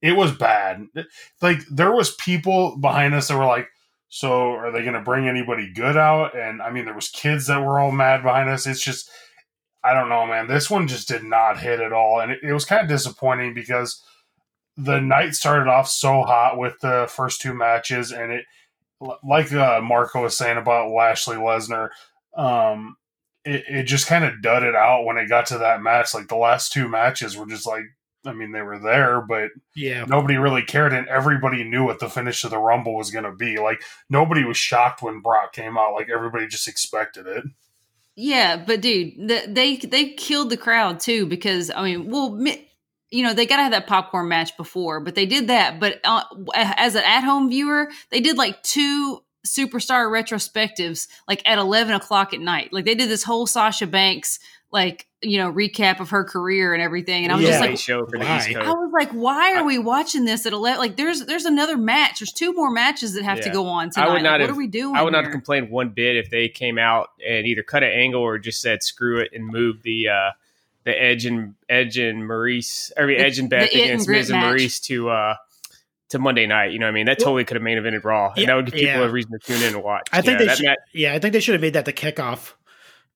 [0.01, 0.87] it was bad.
[1.41, 3.67] Like there was people behind us that were like
[4.09, 6.35] so are they going to bring anybody good out?
[6.35, 8.65] And i mean there was kids that were all mad behind us.
[8.65, 9.11] It's just
[9.83, 10.47] i don't know man.
[10.47, 12.21] This one just did not hit at all.
[12.21, 14.01] And it, it was kind of disappointing because
[14.77, 18.45] the night started off so hot with the first two matches and it
[19.21, 21.89] like uh, marco was saying about lashley lesnar
[22.35, 22.95] um
[23.45, 26.35] it, it just kind of dudded out when it got to that match like the
[26.35, 27.83] last two matches were just like
[28.25, 30.05] i mean they were there but Yeah.
[30.07, 33.31] nobody really cared and everybody knew what the finish of the rumble was going to
[33.33, 37.43] be like nobody was shocked when brock came out like everybody just expected it
[38.15, 42.69] Yeah, but dude, the, they they killed the crowd too because I mean, well, mi-
[43.09, 45.79] you know, they got to have that popcorn match before, but they did that.
[45.79, 46.21] But uh,
[46.53, 52.33] as an at home viewer, they did like two superstar retrospectives, like at eleven o'clock
[52.33, 52.71] at night.
[52.71, 54.39] Like they did this whole Sasha Banks,
[54.71, 57.23] like you know, recap of her career and everything.
[57.23, 57.51] And I was Yeah.
[57.51, 58.37] just like, show for the why?
[58.39, 60.79] East I was like, why are we watching this at eleven?
[60.79, 62.19] Like, there's there's another match.
[62.19, 64.05] There's two more matches that have to go on I tonight.
[64.07, 64.95] would Like, not what are we doing?
[64.95, 68.21] I would not complain one bit if they came out and either cut an angle
[68.21, 70.31] or just said screw it and move the uh,
[70.83, 74.17] the Edge and Edge and Maryse, I mean Edge and Beth the and against Grit
[74.19, 74.43] Miz and.
[74.43, 75.35] Maryse to uh,
[76.13, 76.71] to Monday night.
[76.71, 77.05] You know what I mean?
[77.05, 79.05] That totally could have main evented Raw, Yeah, and that would give people yeah.
[79.07, 80.07] a reason to tune in and watch.
[80.11, 80.65] I think Yeah, they should.
[80.65, 82.53] match- yeah, I think they should have made that the kickoff.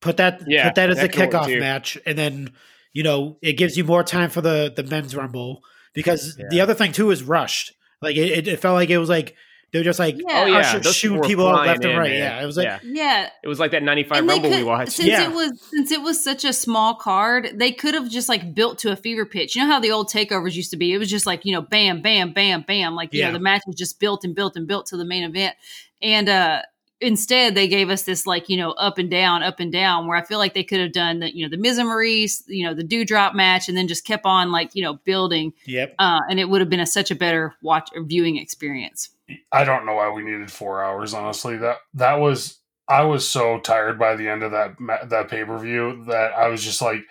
[0.02, 0.42] Put that.
[0.46, 2.52] Yeah, put that as the kickoff match, and then
[2.94, 6.76] you know it gives you more time for the the men's rumble because the other
[6.76, 7.74] thing too is rushed.
[8.02, 9.36] Like it, it felt like it was like
[9.72, 10.26] They were just like Yeah.
[10.30, 12.10] Oh yeah, shoot- those shooting people left and right.
[12.12, 12.20] man.
[12.20, 12.80] Yeah, it was like yeah.
[12.84, 14.94] Yeah, It was like that '95 and they Rumble we watched.
[14.94, 15.24] since Yeah.
[15.30, 18.80] it was since it was such a small card, they could have just like built
[18.80, 19.56] to a fever pitch.
[19.56, 20.94] You know how the old takeovers used to be?
[20.94, 22.96] It was just like you know, bam, bam, bam, bam.
[22.96, 23.28] Like you Yeah.
[23.28, 25.56] know, the match was just built and built and built to the main event.
[26.02, 26.62] And uh
[27.00, 30.08] instead, they gave us this like you know up and down, up and down.
[30.08, 32.42] Where I feel like they could have done the you know the Miz and Maryse,
[32.48, 35.52] you know the Dewdrop match, and then just kept on like you know building.
[35.66, 35.94] yep.
[36.00, 39.10] Uh, and it would have been a, such a better watch or viewing experience.
[39.52, 41.14] I don't know why we needed four hours.
[41.14, 44.76] Honestly, that that was I was so tired by the end of that
[45.10, 47.02] that pay per view that I was just like,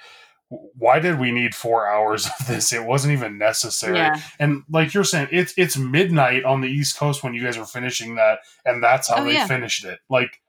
[0.49, 2.73] why did we need four hours of this?
[2.73, 3.97] It wasn't even necessary.
[3.99, 4.21] Yeah.
[4.39, 7.67] And like you're saying, it's it's midnight on the East Coast when you guys are
[7.67, 9.47] finishing that, and that's how Oh, they yeah.
[9.47, 9.99] finished it.
[10.09, 10.41] Like,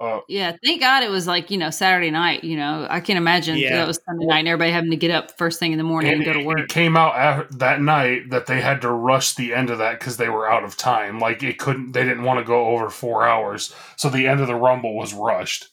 [0.00, 2.42] uh, Yeah, thank God it was like you know Saturday night.
[2.42, 3.76] You know, I can't imagine Yeah.
[3.76, 6.10] that was Sunday night and everybody having to get up first thing in the morning
[6.12, 6.58] and, and go to it- work.
[6.60, 9.98] It came out af that night that they had to rush the end of that
[9.98, 11.18] because they were out of time.
[11.18, 14.46] Like it couldn't, they didn't want to go over four hours, so the end of
[14.46, 15.66] the Rumble was rushed.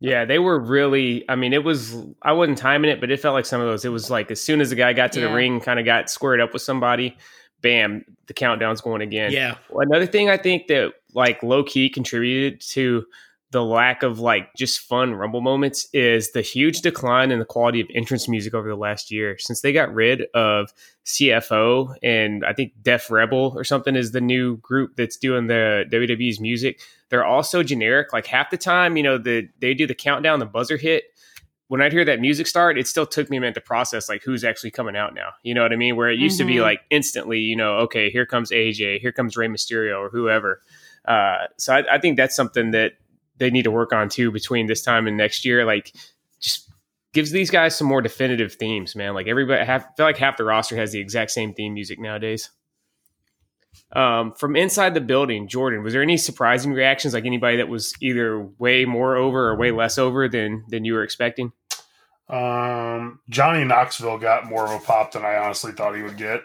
[0.00, 1.24] Yeah, they were really.
[1.30, 1.96] I mean, it was.
[2.22, 3.84] I wasn't timing it, but it felt like some of those.
[3.84, 5.28] It was like as soon as the guy got to Yeah.
[5.28, 7.16] the ring, kind of got squared up with somebody,
[7.62, 9.32] bam, the countdown's going again.
[9.32, 9.54] Yeah.
[9.70, 13.04] Well, Another thing I think that like low key contributed to
[13.50, 17.80] the lack of like just fun rumble moments is the huge decline in the quality
[17.80, 20.72] of entrance music over the last year since they got rid of
[21.06, 25.84] CFO and I think Def Rebel or something is the new group that's doing the
[25.90, 26.80] WWE's music.
[27.10, 28.12] They're all so generic.
[28.12, 31.04] Like half the time, you know, the they do the countdown, the buzzer hit.
[31.68, 34.22] When I'd hear that music start, it still took me a minute to process like
[34.22, 35.30] who's actually coming out now.
[35.44, 35.96] You know what I mean?
[35.96, 36.62] Where it used to be Mhm.
[36.62, 40.60] like instantly, you know, okay, here comes AJ, here comes Rey Mysterio or whoever.
[41.04, 42.92] Uh, so I, I think that's something that
[43.38, 45.64] they need to work on too between this time and next year.
[45.64, 45.92] Like,
[46.40, 46.70] just
[47.12, 49.14] gives these guys some more definitive themes, man.
[49.14, 51.98] Like everybody, half, I feel like half the roster has the exact same theme music
[51.98, 52.50] nowadays.
[53.92, 57.14] Um, from inside the building, Jordan, was there any surprising reactions?
[57.14, 60.94] Like anybody that was either way more over or way less over than than you
[60.94, 61.52] were expecting?
[62.28, 66.42] Um, Johnny Knoxville got more of a pop than I honestly thought he would get.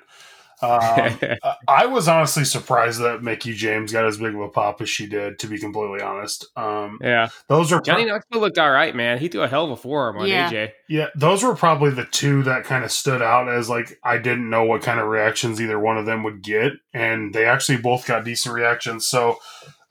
[0.62, 0.70] Um,
[1.44, 4.90] I- I was honestly surprised that Mickie James got as big of a pop as
[4.90, 5.40] she did.
[5.40, 9.18] To be completely honest, um, yeah, those are Johnny Knoxville looked all right, man.
[9.20, 10.50] He threw a hell of a forearm on Yeah.
[10.50, 10.72] AJ.
[10.90, 14.50] Yeah, those were probably the two that kind of stood out as like I didn't
[14.50, 18.06] know what kind of reactions either one of them would get, and they actually both
[18.06, 19.08] got decent reactions.
[19.08, 19.38] So,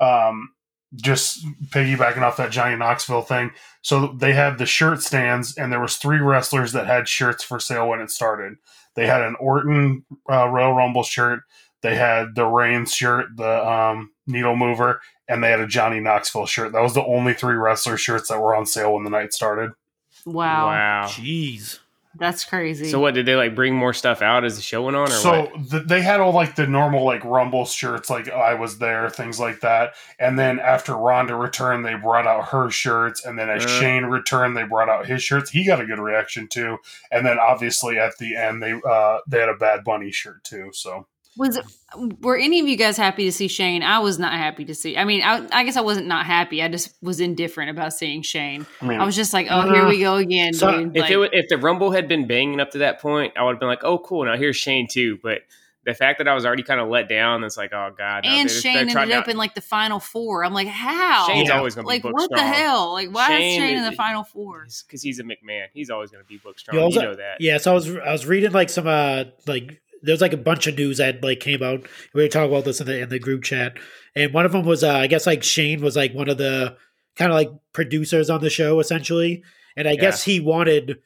[0.00, 0.50] um,
[0.94, 3.50] just piggybacking off that Johnny Knoxville thing,
[3.82, 7.60] so they had the shirt stands, and there was three wrestlers that had shirts for
[7.60, 8.54] sale when it started.
[8.98, 11.44] They had an Orton uh, Royal Rumble shirt,
[11.82, 16.46] they had the Reigns shirt, the um, Needle Mover, and they had a Johnny Knoxville
[16.46, 16.72] shirt.
[16.72, 19.70] That was the only three wrestler shirts that were on sale when the night started.
[20.26, 21.06] Wow, Wow.
[21.06, 21.78] Jeez.
[22.18, 22.90] That's crazy.
[22.90, 25.10] So what did they like bring more stuff out as the show went on, or
[25.10, 25.70] so what?
[25.70, 29.38] th- they had all like the normal like rumble shirts like i was there things
[29.40, 33.64] like that and then after ronda returned they brought out her shirts and then as
[33.64, 33.68] Uh.
[33.80, 36.76] shane returned they brought out his shirts he got a good reaction too
[37.10, 40.70] and then obviously at the end they uh they had a bad bunny shirt too
[40.72, 41.06] so
[41.38, 41.58] was
[42.20, 43.82] were any of you guys happy to see Shane?
[43.82, 44.96] I was not happy to see.
[44.98, 46.62] I mean, I, I guess I wasn't not happy.
[46.62, 48.66] I just was indifferent about seeing Shane.
[48.82, 50.52] i mean I was just like, oh, here we go again.
[50.52, 50.96] So, dude.
[50.96, 53.44] if Like, it wa- if the Rumble had been banging up to that point, I
[53.44, 54.24] would have been like, oh, cool.
[54.26, 55.18] Now here's Shane too.
[55.22, 55.42] But
[55.84, 58.24] the fact that I was already kind of let down, it's like, oh god.
[58.24, 60.44] no, and Shane they're ended up to- in like the final four.
[60.44, 61.26] I'm like, how?
[61.28, 61.56] Shane's Yeah.
[61.56, 62.92] always going to be like booked what the hell?
[62.92, 64.66] Like why Shane is Shane in the final four?
[64.86, 65.66] Because he's a McMahon.
[65.72, 66.76] He's always going to be book strong.
[66.76, 67.36] You You, know that.
[67.40, 70.66] Yeah, so I was I was reading like some uh like there's like a bunch
[70.66, 71.86] of news that like came out.
[72.14, 73.76] We were talking about this in the in the group chat,
[74.14, 76.76] and one of them was uh, I guess like Shane was like one of the
[77.16, 79.42] kind of like producers on the show essentially,
[79.76, 80.98] and I guess he wanted.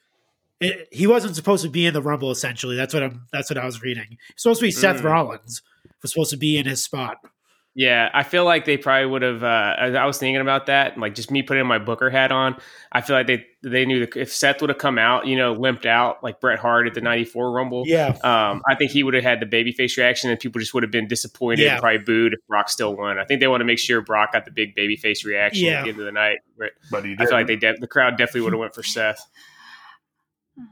[0.59, 2.31] It, he wasn't supposed to be in the Rumble.
[2.31, 3.27] Essentially, that's what I'm.
[3.33, 4.17] That's what I was reading.
[4.29, 5.05] It's supposed to be Seth Mm.
[5.05, 5.61] Rollins
[6.01, 7.17] was supposed to be in his spot.
[7.75, 9.43] Yeah, I feel like they probably would have.
[9.43, 9.47] Uh,
[9.79, 12.55] I I was thinking about that, like just me putting my Booker hat on.
[12.91, 15.53] I feel like they they knew that if Seth would have come out, you know,
[15.53, 17.83] limped out like Bret Hart at the '94 Rumble.
[17.87, 20.83] Yeah, Um, I think he would have had the babyface reaction, and people just would
[20.83, 21.71] have been disappointed Yeah.
[21.73, 23.17] and probably booed if Brock still won.
[23.17, 25.79] I think they want to make sure Brock got the big babyface reaction Yeah.
[25.79, 26.37] at the end of the night.
[26.59, 28.83] But but he I feel like they de- the crowd definitely would have went for
[28.83, 29.19] Seth.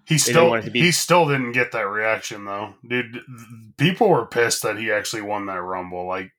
[0.08, 3.20] he still want it to be- he still didn't get that reaction though dude
[3.78, 6.32] people were pissed that he actually won that rumble like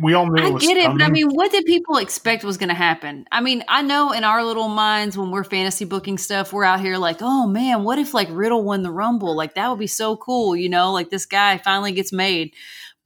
[0.00, 2.68] we all knew I get it, but I mean, what did people expect was going
[2.68, 3.26] to happen?
[3.32, 6.80] I mean, I know in our little minds when we're fantasy booking stuff, we're out
[6.80, 9.34] here like, oh man, what if like Riddle won the Rumble?
[9.34, 10.92] Like that would be so cool, you know?
[10.92, 12.54] Like this guy finally gets made.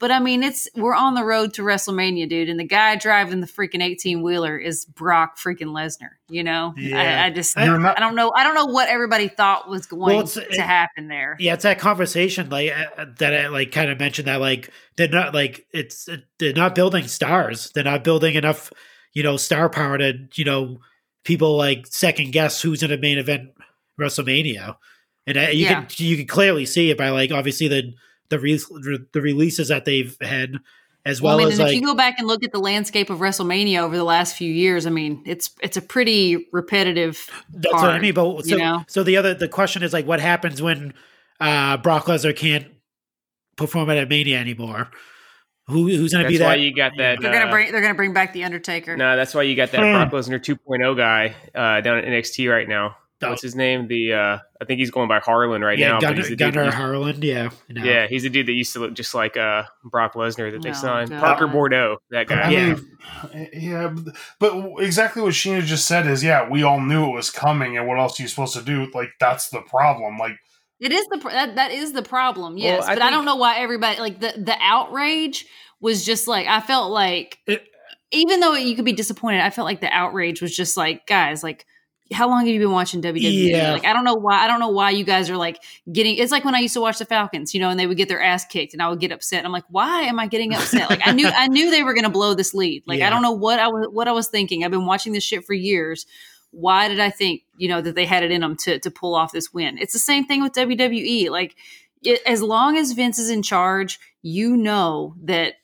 [0.05, 3.40] But I mean, it's we're on the road to WrestleMania, dude, and the guy driving
[3.40, 6.11] the freaking eighteen wheeler is Brock freaking Lesnar.
[6.29, 7.23] You know, Yeah.
[7.23, 8.31] I, I just You're not- I don't know.
[8.37, 11.38] I don't know what everybody thought was going Well, to it- happen there.
[11.40, 15.09] Yeah, it's that conversation like uh, that I like kind of mentioned that like they're
[15.09, 16.07] not like it's
[16.38, 17.71] they're not building stars.
[17.75, 18.71] They're not building enough,
[19.14, 20.81] you know, star power to you know
[21.25, 23.53] people like second guess who's in a main event
[23.99, 24.77] WrestleMania,
[25.27, 25.85] and uh, you Yeah.
[25.85, 27.95] can you can clearly see it by like obviously the
[28.38, 30.57] the re- the releases that they've had
[31.07, 33.11] as well, I mean, as like if you go back and look at the landscape
[33.11, 37.29] of WrestleMania over the last few years, I mean, it's it's a pretty repetitive.
[37.53, 38.14] That's what I mean.
[38.14, 38.85] But so, you know?
[38.88, 40.94] so the other the question is like, what happens when
[41.40, 42.66] uh, Brock Lesnar can't
[43.57, 44.90] perform at a Mania anymore?
[45.66, 46.47] Who who's going to be that?
[46.47, 47.20] That's why you got that.
[47.20, 48.97] They're gonna uh, bring they're gonna bring back the Undertaker.
[48.97, 50.11] No, that's why you got that Hmm.
[50.11, 52.97] Brock Lesnar 2.0 guy uh, down at NXT right now.
[53.20, 53.88] What's his name?
[53.88, 55.94] The uh, I think he's going by Harland right yeah, now.
[55.94, 57.24] but Gunnar, he's the dude Gunnar that Harland.
[57.24, 57.83] Yeah, no.
[57.83, 60.70] yeah, he's the dude that used to look just like uh, Brock Lesnar that they
[60.70, 61.11] No, signed.
[61.11, 61.20] God.
[61.20, 62.50] Parker Boudreaux, that I guy.
[62.50, 62.74] Yeah.
[62.74, 67.14] mean, yeah, but- but exactly what Sheena just said is, yeah, we all knew it
[67.14, 68.88] was coming, and what else are you supposed to do?
[68.92, 70.18] Like, that's the problem.
[70.18, 70.37] Like,
[70.81, 72.59] It is the pr- that that is the problem.
[72.59, 75.46] Yes, Well, I but I don't know why everybody like the the outrage
[75.81, 77.64] was just like I felt like It-
[78.12, 81.42] even though you could be disappointed, I felt like the outrage was just like guys
[81.42, 81.64] like.
[82.12, 83.49] How long have you been watching WWE?
[83.51, 83.73] Yeah.
[83.73, 85.59] Like I don't know why I don't know why you guys are like
[85.90, 87.97] getting it's like when I used to watch the Falcons, you know, and they would
[87.97, 89.45] get their ass kicked and I would get upset.
[89.45, 90.90] I'm like, why am I getting upset?
[90.90, 92.83] Like I knew I knew they were gonna blow this lead.
[92.87, 93.07] Like Yeah.
[93.07, 94.64] I don't know what I was what I was thinking.
[94.64, 96.05] I've been watching this shit for years.
[96.51, 99.14] Why did I think, you know, that they had it in them to to pull
[99.14, 99.79] off this win?
[99.79, 101.31] It's the same thing with WWE.
[101.31, 101.57] Like
[102.03, 105.55] it, as long as Vince is in charge, you know that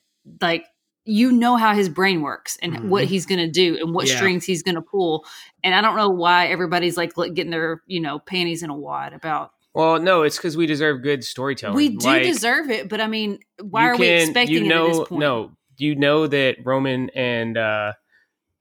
[0.41, 0.65] like
[1.07, 3.09] you know how his brain works and what Mhm.
[3.09, 4.17] he's going to do and what Yeah.
[4.17, 5.25] strings he's going to pull.
[5.63, 9.13] And I don't know why everybody's like getting their, you know, panties in a wad
[9.13, 9.53] about.
[9.75, 11.77] Well, no, it's because we deserve good storytelling.
[11.77, 14.69] We do Like, deserve it, but I mean, why you are we can- expecting you
[14.69, 15.21] know, it at this point?
[15.21, 17.93] No, you know that Roman and uh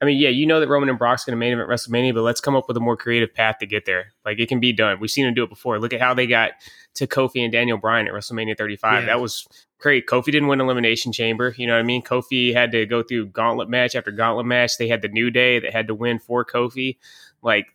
[0.02, 2.22] I mean, yeah, you know that Roman and Brock's going to main event WrestleMania, but
[2.22, 4.14] let's come up with a more creative path to get there.
[4.24, 4.98] Like it can be done.
[5.02, 5.78] We've seen him do it before.
[5.78, 6.52] Look at how they got
[6.96, 9.02] to Kofi and Daniel Bryan at WrestleMania 35.
[9.02, 9.06] Yeah.
[9.08, 9.46] That was
[9.80, 10.06] great.
[10.06, 11.56] Kofi didn't win Elimination Chamber.
[11.58, 12.04] You know what I mean?
[12.04, 14.78] Kofi had to go through gauntlet match after gauntlet match.
[14.78, 16.98] They had the New Day that had to win for Kofi.
[17.42, 17.68] Like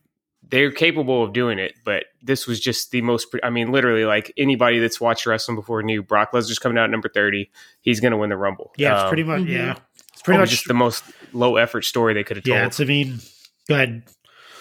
[0.47, 3.31] they're capable of doing it, but this was just the most.
[3.31, 6.85] pre- I mean, literally, like anybody that's watched wrestling before knew Brock Lesnar's coming out
[6.85, 7.51] at number thirty.
[7.81, 8.73] He's going to win the Rumble.
[8.77, 9.49] yeah, it's Um, pretty much Mhm.
[9.49, 9.75] yeah,
[10.12, 12.57] it's pretty much just the most low effort story they could have told.
[12.59, 12.67] yeah.
[12.67, 13.21] It's I mean,
[13.69, 14.03] go ahead.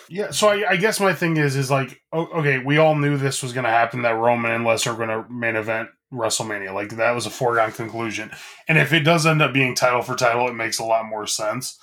[0.08, 0.32] yeah.
[0.32, 3.52] So I, I guess my thing is, is like, okay, we all knew this was
[3.52, 4.04] going to happen.
[4.04, 6.74] That Roman and Lesnar were going to main event WrestleMania.
[6.74, 8.32] Like that was a foregone conclusion.
[8.68, 11.28] And if it does end up being title for title, it makes a lot more
[11.28, 11.78] sense.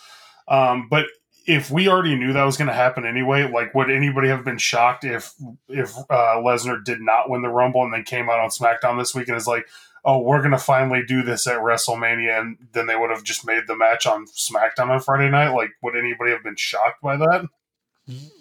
[0.49, 1.07] Um, but
[1.47, 4.59] if we already knew that was going to happen anyway, like would anybody have been
[4.59, 5.35] shocked if
[5.69, 9.15] if uh, Lesnar did not win the Rumble and then came out on SmackDown this
[9.15, 9.67] week and is like,
[10.05, 13.47] oh, we're going to finally do this at WrestleMania, and then they would have just
[13.47, 15.51] made the match on SmackDown on Friday night?
[15.55, 17.47] Like, would anybody have been shocked by that?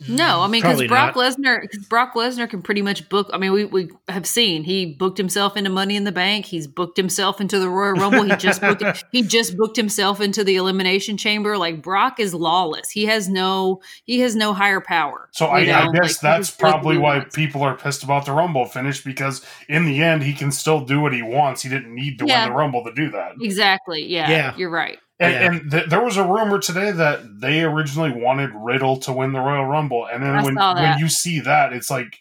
[0.08, 1.38] No, I mean because Brock not.
[1.38, 3.30] Lesnar, 'cause Brock Lesnar can pretty much book.
[3.34, 6.46] I mean, we we have seen he booked himself into Money in the Bank.
[6.46, 8.24] He's booked himself into the Royal Rumble.
[8.24, 11.58] He just booked he just booked himself into the Elimination Chamber.
[11.58, 12.90] Like Brock is lawless.
[12.90, 15.30] He has no he has no higher power.
[15.32, 17.36] So I, I guess Like, that's just does what probably why wants.
[17.36, 21.02] people are pissed about the Rumble finish because in the end he can still do
[21.02, 21.62] what he wants.
[21.62, 22.46] He didn't need to Yeah.
[22.46, 23.34] win the Rumble to do that.
[23.42, 24.06] Exactly.
[24.08, 24.54] Yeah, Yeah.
[24.58, 24.98] you're right.
[25.20, 25.46] And, Yeah.
[25.62, 29.40] and th- there was a rumor today that they originally wanted Riddle to win the
[29.40, 32.18] Royal Rumble, and then I when when you see that, it's like,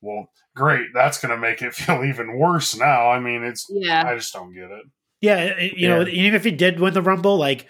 [0.00, 3.10] well, great, that's going to make it feel even worse now.
[3.10, 4.04] I mean, it's Yeah.
[4.06, 4.84] I just don't get it.
[5.20, 7.66] Yeah, it- you know, even if he did win the Rumble, like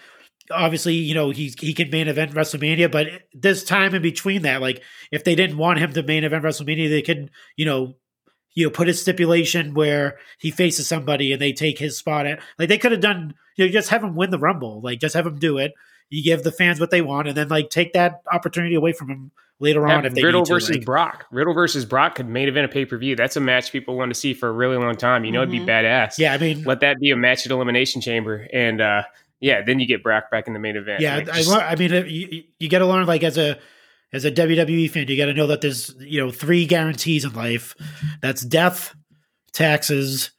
[0.51, 4.61] obviously, you know, he he can main event WrestleMania, but this time in between that.
[4.61, 7.93] Like if they didn't want him to main event WrestleMania, they could, you know,
[8.59, 12.39] you know, put a stipulation where he faces somebody and they take his spot at
[12.57, 14.81] like they could have done, you know, just have him win the Rumble.
[14.81, 15.73] Like just have him do it.
[16.09, 19.09] You give the fans what they want and then like take that opportunity away from
[19.09, 20.53] him later on Have if they Riddle need to.
[20.53, 21.25] versus like- Brock.
[21.31, 23.15] Riddle versus Brock could main event a pay per view.
[23.15, 25.23] That's a match people want to see for a really long time.
[25.23, 25.65] You know, it'd Mhm.
[25.65, 26.17] be badass.
[26.17, 29.03] yeah, I mean, Let that be a match at Elimination Chamber, and uh
[29.41, 30.99] yeah, then you get Brock back in the main event.
[30.99, 33.57] Yeah, Like, I, just- I mean, you, you got to learn like as a
[34.13, 37.33] as a WWE fan, you got to know that there's you know three guarantees in
[37.33, 37.75] life.
[38.21, 38.95] That's death,
[39.53, 40.31] taxes,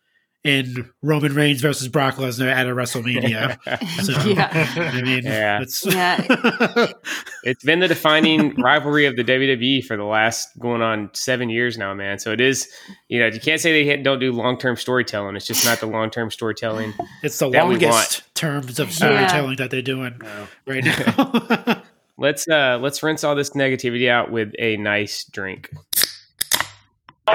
[0.42, 3.58] and Roman Reigns versus Brock Lesnar at a WrestleMania.
[4.02, 4.48] So, Yeah.
[4.94, 5.60] I mean, Yeah.
[5.60, 6.24] it's Yeah.
[7.44, 11.76] it's been the defining rivalry of the WWE for the last going on seven years
[11.76, 12.18] now, man.
[12.18, 12.68] So it is,
[13.08, 15.36] you know, you can't say they don't do long term storytelling.
[15.36, 16.94] It's just not the long term storytelling.
[17.22, 17.82] it's the That we want.
[17.82, 20.46] longest terms of storytelling that they're doing Yeah.
[20.66, 21.82] right now.
[22.20, 25.70] Let's uh let's rinse all this negativity out with a nice drink.
[27.26, 27.34] All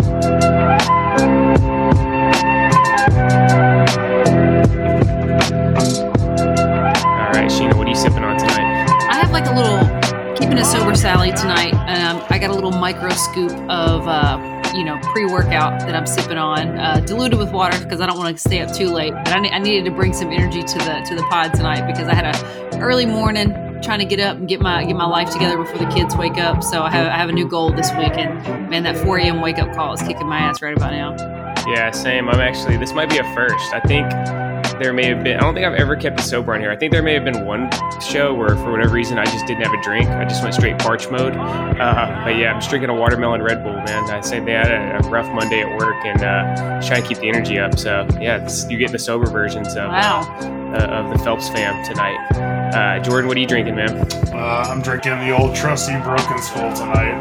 [7.31, 8.85] right, Sheena, what are you sipping on tonight?
[9.09, 11.73] I have like a little keeping a sober Sally tonight.
[11.73, 16.05] Um, I got a little micro scoop of uh, you know pre workout that I'm
[16.05, 19.13] sipping on, uh, diluted with water because I don't want to stay up too late.
[19.13, 21.87] But I, ne- I needed to bring some energy to the to the pod tonight
[21.87, 25.05] because I had a early morning trying to get up and get my get my
[25.05, 26.63] life together before the kids wake up.
[26.63, 29.41] So I have, I have a new goal this week, and man, that 4 a.m.
[29.41, 31.15] wake up call is kicking my ass right about now.
[31.67, 32.27] Yeah, same.
[32.29, 32.77] I'm actually.
[32.77, 33.73] This might be a first.
[33.73, 34.11] I think
[34.79, 35.37] there may have been.
[35.37, 36.71] I don't think I've ever kept it sober on here.
[36.71, 37.69] I think there may have been one
[38.01, 40.07] show where, for whatever reason, I just didn't have a drink.
[40.09, 41.35] I just went straight parch mode.
[41.35, 44.09] Uh, but yeah, I'm just drinking a watermelon Red Bull, man.
[44.09, 44.71] I same they had
[45.05, 47.77] a rough Monday at work and uh, trying to keep the energy up.
[47.77, 50.21] So yeah, it's, you're getting the sober versions of Wow.
[50.73, 52.17] uh, of the Phelps fam tonight.
[52.75, 53.95] Uh, Jordan, what are you drinking, man?
[54.33, 57.13] Uh, I'm drinking the old trusty Broken Skull tonight.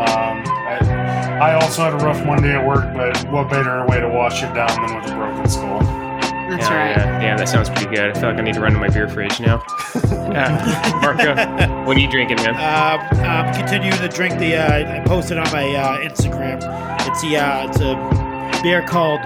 [0.00, 4.08] Um, I, I also had a rough Monday at work, but what better way to
[4.08, 5.80] wash it down than with a Broken Skull?
[6.50, 6.96] That's yeah, right.
[6.96, 8.10] Yeah, damn, that sounds pretty good.
[8.10, 9.64] I feel like I need to run to my beer fridge now.
[10.30, 11.34] Uh, Marco,
[11.84, 12.54] what are you drinking, man?
[12.54, 14.54] Um, um, continuing to drink the.
[14.54, 16.58] Uh, I posted on my uh, Instagram.
[17.08, 17.36] It's the.
[17.36, 19.20] Uh, it's a beer called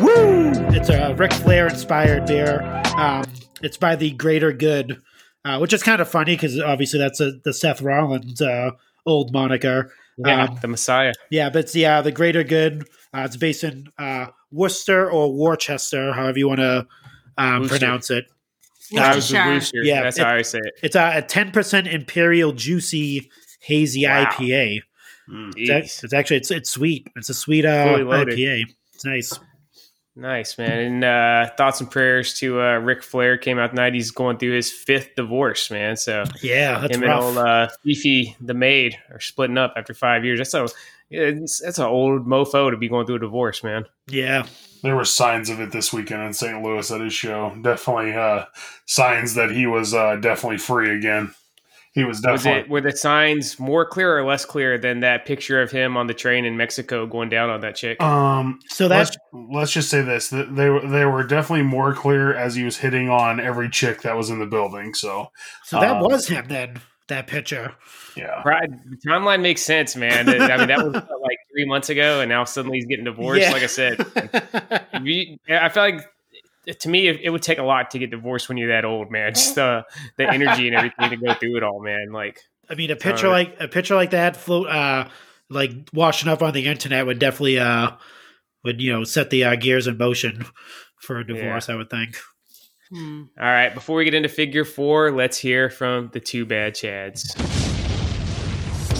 [0.00, 0.52] Woo.
[0.74, 2.62] It's a Ric Flair inspired beer.
[2.96, 3.24] Um,
[3.60, 5.02] it's by the Greater Good,
[5.44, 8.70] uh, which is kind of funny because obviously that's a, the Seth Rollins uh,
[9.04, 9.92] old moniker.
[10.18, 11.12] Yeah, Um, the Messiah.
[11.30, 12.88] Yeah, but it's the uh, Greater Good.
[13.14, 16.86] Uh, it's based in uh, Worcester or Worcester, however you want to
[17.38, 18.24] um, pronounce it.
[18.96, 19.82] I Worcestershire.
[19.84, 20.74] Yeah, that's it- how I say it.
[20.82, 24.24] It's a, a 10% Imperial Juicy Hazy Wow.
[24.24, 24.80] IPA.
[25.30, 25.52] Mm.
[25.56, 27.06] It's, act- it's actually it's it's sweet.
[27.14, 28.64] It's a sweet uh, IPA.
[28.94, 29.38] It's nice.
[30.16, 30.78] Nice, man.
[30.78, 33.94] And uh, thoughts and prayers to uh, Ric Flair came out tonight.
[33.94, 35.96] He's going through his fifth divorce, man.
[35.96, 37.24] So Yeah, that's him rough.
[37.28, 40.38] and old uh, Fifi, the maid, are splitting up after five years.
[40.38, 40.64] That's a
[41.10, 43.84] it's- that's an old mofo to be going through a divorce, man.
[44.08, 44.46] yeah,
[44.84, 46.62] There were signs of it this weekend in St.
[46.62, 47.52] Louis at his show.
[47.62, 48.44] Definitely uh,
[48.86, 51.34] signs that he was uh, definitely free again.
[51.92, 52.60] He was Was definitely.
[52.60, 56.06] it were the signs more clear or less clear than that picture of him on
[56.06, 58.00] the train in Mexico going down on that chick?
[58.00, 61.92] Um, so that's let's, let's just say this: that they were they were definitely more
[61.92, 64.94] clear as he was hitting on every chick that was in the building.
[64.94, 65.32] So
[65.64, 66.80] so that um, was him then.
[67.08, 67.74] That picture.
[68.16, 70.28] yeah, Right, the timeline makes sense, man.
[70.28, 73.42] I mean, that was like three months ago, and now suddenly he's getting divorced.
[73.42, 73.50] Yeah.
[73.50, 74.00] Like I said,
[74.92, 76.06] I feel like
[76.66, 79.10] to me it, it would take a lot to get divorced when you're that old,
[79.10, 79.34] man.
[79.34, 79.84] Just the
[80.16, 82.12] the energy and everything to go through it all, man.
[82.12, 85.08] Like I mean, a picture Uh, like a picture like that float, uh,
[85.48, 87.90] like washing up on the internet would definitely uh,
[88.64, 90.44] would you know set the uh, gears in motion
[91.00, 91.68] for a divorce.
[91.68, 92.16] I would think.
[92.92, 93.22] Hmm.
[93.38, 97.22] All right, before we get into figure four, let's hear from the two bad Chads.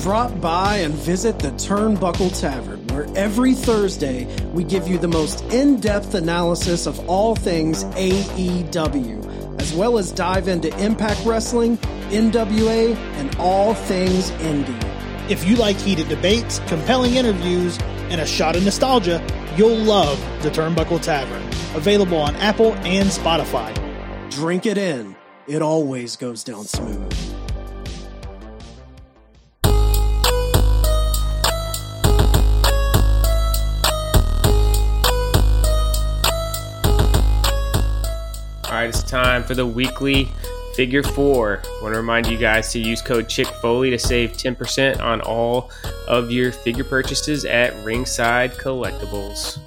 [0.02, 5.42] Drop by and visit the Turnbuckle Tavern, where every Thursday we give you the most
[5.52, 11.78] in depth analysis of all things AEW, as well as dive into Impact Wrestling,
[12.10, 15.30] NWA, and all things indie.
[15.30, 17.78] If you like heated debates, compelling interviews,
[18.10, 19.24] and a shot of nostalgia,
[19.56, 21.42] you'll love the Turnbuckle Tavern.
[21.74, 23.72] Available on Apple and Spotify.
[24.30, 27.39] Drink it in, it always goes down smooth.
[38.80, 40.26] Right, it's time for the weekly
[40.74, 41.60] figure four.
[41.62, 45.20] I want to remind you guys to use code Chick Foley to save 10% on
[45.20, 45.70] all
[46.08, 49.58] of your figure purchases at Ringside Collectibles.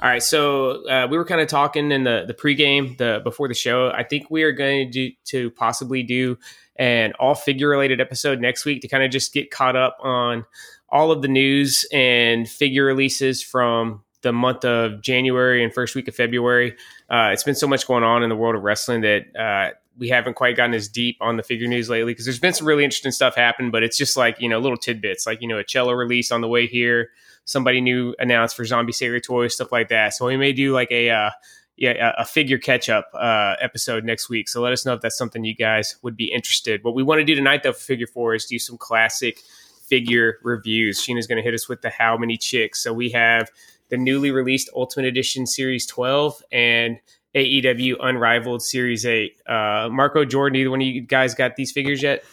[0.00, 3.46] All right, so uh, we were kind of talking in the the pregame, the before
[3.46, 3.90] the show.
[3.90, 6.38] I think we are going to do, to possibly do
[6.76, 10.46] an all figure related episode next week to kind of just get caught up on
[10.88, 16.08] all of the news and figure releases from the month of January and first week
[16.08, 16.76] of February.
[17.08, 20.08] Uh, it's been so much going on in the world of wrestling that uh, we
[20.08, 22.82] haven't quite gotten as deep on the figure news lately because there's been some really
[22.82, 25.64] interesting stuff happen, but it's just like, you know, little tidbits like, you know, a
[25.64, 27.10] cello release on the way here,
[27.44, 30.12] somebody new announced for Zombie Sailor Toys, stuff like that.
[30.12, 31.30] So we may do like a, uh,
[31.76, 34.48] yeah, a figure catch up uh, episode next week.
[34.48, 36.82] So let us know if that's something you guys would be interested.
[36.82, 39.40] What we want to do tonight, though, for figure four is do some classic
[39.86, 41.00] figure reviews.
[41.00, 42.82] Sheena's going to hit us with the how many chicks.
[42.82, 43.50] So we have
[43.88, 46.98] the newly released Ultimate Edition Series 12 and
[47.34, 49.40] AEW Unrivaled Series 8.
[49.46, 52.24] Uh, Marco Jordan, either one of you guys got these figures yet?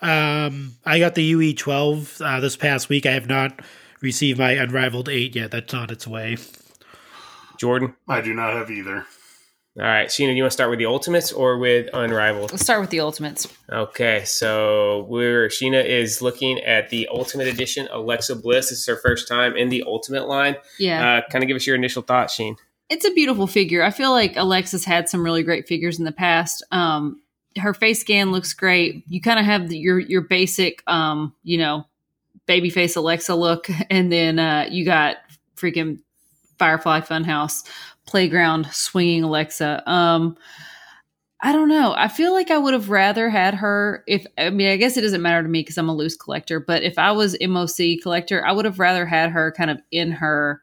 [0.00, 3.06] Um, I got the UE twelve uh, this past week.
[3.06, 3.60] I have not
[4.00, 5.52] received my Unrivaled eight yet.
[5.52, 6.36] That's on its way.
[7.56, 7.94] Jordan?
[8.08, 9.06] I do not have either.
[9.78, 12.50] All right, Sheena, you want to start with the Ultimates or with Unrivaled?
[12.50, 13.48] Let's start with the Ultimates.
[13.70, 18.68] Okay, so we're Sheena is looking at the Ultimate Edition Alexa Bliss.
[18.68, 20.56] This is her first time in the Ultimate line.
[20.78, 21.20] Yeah.
[21.24, 22.56] Uh, kind of give us your initial thoughts, Sheen.
[22.90, 23.82] it's a beautiful figure.
[23.82, 26.62] I feel like Alexa's had some really great figures in the past.
[26.70, 27.22] Um,
[27.56, 29.04] her face scan looks great.
[29.08, 31.86] You kind of have the, your your basic, um, you know,
[32.46, 35.16] babyface Alexa look, and then uh, you got
[35.56, 36.00] freaking
[36.58, 37.66] Firefly Funhouse
[38.12, 39.82] playground swinging Alexa.
[39.90, 40.36] Um,
[41.40, 41.94] I don't know.
[41.96, 45.00] I feel like I would have rather had her if I mean I guess it
[45.00, 48.46] doesn't matter to me because I'm a loose collector, but if I was MOC collector,
[48.46, 50.60] I would have rather had her kind of in her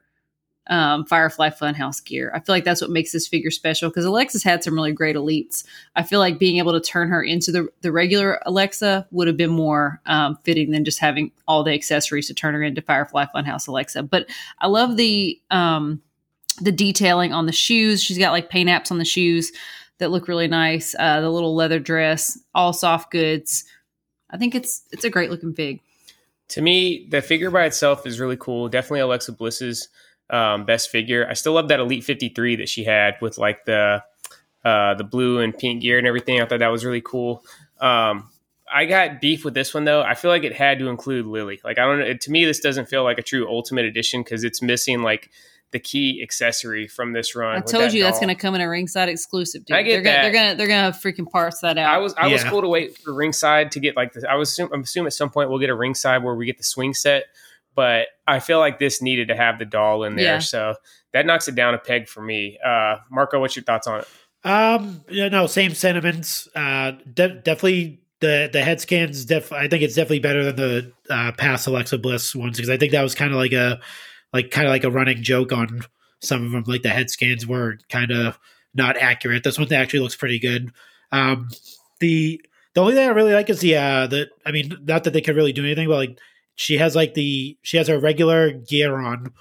[0.67, 2.31] um, Firefly Funhouse gear.
[2.35, 5.15] I feel like that's what makes this figure special because Alexa's had some really great
[5.15, 5.63] elites.
[5.95, 9.37] I feel like being able to turn her into the the regular Alexa would have
[9.37, 13.25] been more um, fitting than just having all the accessories to turn her into Firefly
[13.35, 14.03] Funhouse Alexa.
[14.03, 14.29] But
[14.59, 16.03] I love the um,
[16.61, 18.01] the detailing on the shoes.
[18.01, 19.51] She's got like paint apps on the shoes
[19.99, 20.95] that look really nice.
[20.97, 23.65] Uh, the little leather dress, all soft goods.
[24.29, 25.81] I think it's it's a great looking fig.
[26.49, 28.69] To me, the figure by itself is really cool.
[28.69, 29.89] Definitely Alexa Bliss's
[30.29, 31.27] um, best figure.
[31.29, 34.03] I still love that Elite 53 that she had with like the
[34.63, 36.41] uh, the blue and pink gear and everything.
[36.41, 37.43] I thought that was really cool.
[37.79, 38.29] Um,
[38.71, 40.01] I got beef with this one though.
[40.01, 41.59] I feel like it had to include Lily.
[41.63, 42.13] Like I don't know.
[42.13, 45.31] To me, this doesn't feel like a true Ultimate Edition because it's missing like
[45.71, 47.57] the key accessory from this run.
[47.57, 49.65] I told that you that's going to come in a ringside exclusive.
[49.65, 49.77] Dude.
[49.77, 51.93] I get they're Gonna, they're gonna they're gonna freaking parse that out.
[51.93, 54.27] I was I was cool to wait for ringside to get like the.
[54.29, 56.57] I was assume, I'm assuming at some point we'll get a ringside where we get
[56.57, 57.25] the swing set,
[57.75, 60.39] but I feel like this needed to have the doll in there, Yeah.
[60.39, 60.75] so
[61.13, 62.57] that knocks it down a peg for me.
[62.65, 64.07] Uh, Marco, what's your thoughts on it?
[64.43, 66.47] Um, you know, same sentiments.
[66.55, 69.25] Uh, de- definitely the the head scans.
[69.25, 72.77] Def- I think it's definitely better than the uh, past Alexa Bliss ones because I
[72.77, 73.79] think that was kind of like a
[74.33, 75.81] like kind of like a running joke on
[76.21, 76.63] some of them.
[76.67, 78.39] Like the head scans were kind of
[78.73, 79.43] not accurate.
[79.43, 80.71] This one actually looks pretty good.
[81.11, 81.49] Um,
[81.99, 82.41] the
[82.73, 85.21] the only thing I really like is the uh the I mean not that they
[85.21, 86.19] could really do anything, but like
[86.55, 89.33] she has like the she has her regular gear on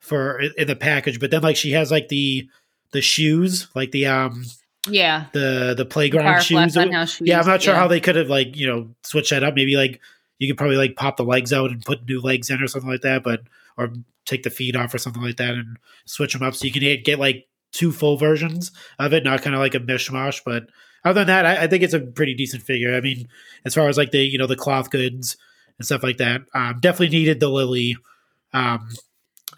[0.00, 2.48] for in the package, but then like she has like the
[2.92, 4.44] the shoes like the um
[4.88, 6.74] yeah, the the playground shoes.
[6.74, 7.20] Shoes.
[7.20, 7.80] Yeah, I'm not sure yeah.
[7.80, 9.54] how they could have like you know switched that up.
[9.54, 10.00] Maybe like
[10.38, 12.90] you could probably like pop the legs out and put new legs in or something
[12.90, 13.40] like that, but
[13.76, 13.92] or
[14.24, 16.80] take the feet off or something like that and switch them up so you can
[16.80, 20.40] get, get like two full versions of it, not kind of like a mishmash.
[20.44, 20.64] But
[21.04, 22.94] other than that, I, I think it's a pretty decent figure.
[22.94, 23.28] I mean,
[23.64, 25.36] as far as like the you know the cloth goods
[25.78, 27.96] and stuff like that, um, definitely needed the Lily
[28.52, 28.88] um,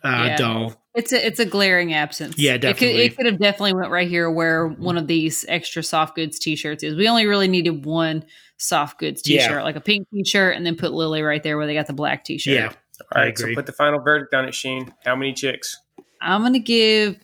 [0.03, 0.37] uh, Yeah.
[0.37, 0.83] doll.
[0.95, 2.39] It's a it's a glaring absence.
[2.39, 3.05] Yeah, It could, definitely.
[3.05, 6.83] it could have definitely went right here where one of these extra soft goods t-shirts
[6.83, 6.95] is.
[6.95, 8.25] We only really needed one
[8.57, 11.75] soft goods t-shirt, like a pink t-shirt, and then put Lily right there where they
[11.75, 12.55] got the black t-shirt.
[12.55, 14.93] Yeah, All I right, so put the final verdict on it, Sheen.
[15.05, 15.79] How many chicks?
[16.21, 17.19] I'm gonna give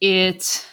[0.00, 0.66] it.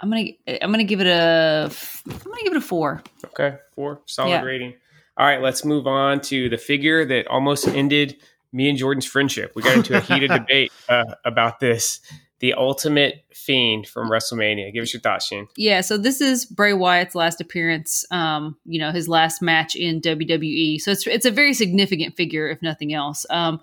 [0.00, 0.26] I'm gonna
[0.62, 1.70] I'm gonna give it a
[2.06, 3.02] I'm gonna give it a four.
[3.26, 4.42] Okay, four, solid Yeah.
[4.42, 4.74] rating.
[5.16, 8.16] All right, let's move on to the figure that almost ended
[8.52, 9.52] me and Jordan's friendship.
[9.54, 12.00] We got into a heated debate uh, about this.
[12.40, 14.72] The Ultimate Fiend from WrestleMania.
[14.72, 15.48] Give us your thoughts, Sheen.
[15.56, 18.04] Yeah, so this is Bray Wyatt's last appearance.
[18.10, 20.80] Um, you know, his last match in WWE.
[20.80, 23.24] So it's it's a very significant figure, if nothing else.
[23.30, 23.60] Um,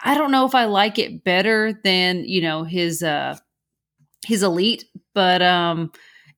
[0.00, 3.36] I don't know if I like it better than you know his uh
[4.26, 5.92] his elite, but um,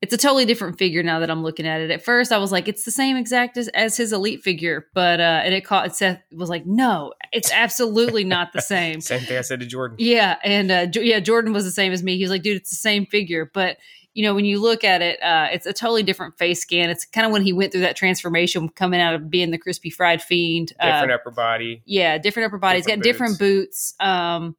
[0.06, 1.90] it's a totally different figure now that I'm looking at it.
[1.90, 5.18] At first, I was like, it's the same exact as, as his elite figure, but
[5.20, 9.00] uh, and it caught Seth was like, no, it's absolutely not the same.
[9.06, 9.96] Same thing I said to Jordan.
[9.98, 12.16] Yeah, and uh, Jo- yeah, Jordan was the same as me.
[12.16, 13.78] He was like, "Dude, it's the same figure." But
[14.14, 16.88] you know, when you look at it, uh, it's a totally different face scan.
[16.88, 19.90] It's kind of when he went through that transformation, coming out of being the crispy
[19.90, 20.72] fried fiend.
[20.80, 21.82] Uh, Different upper body.
[21.84, 22.78] yeah, different upper body.
[22.78, 23.94] He's got Different different boots.
[24.00, 24.56] Um,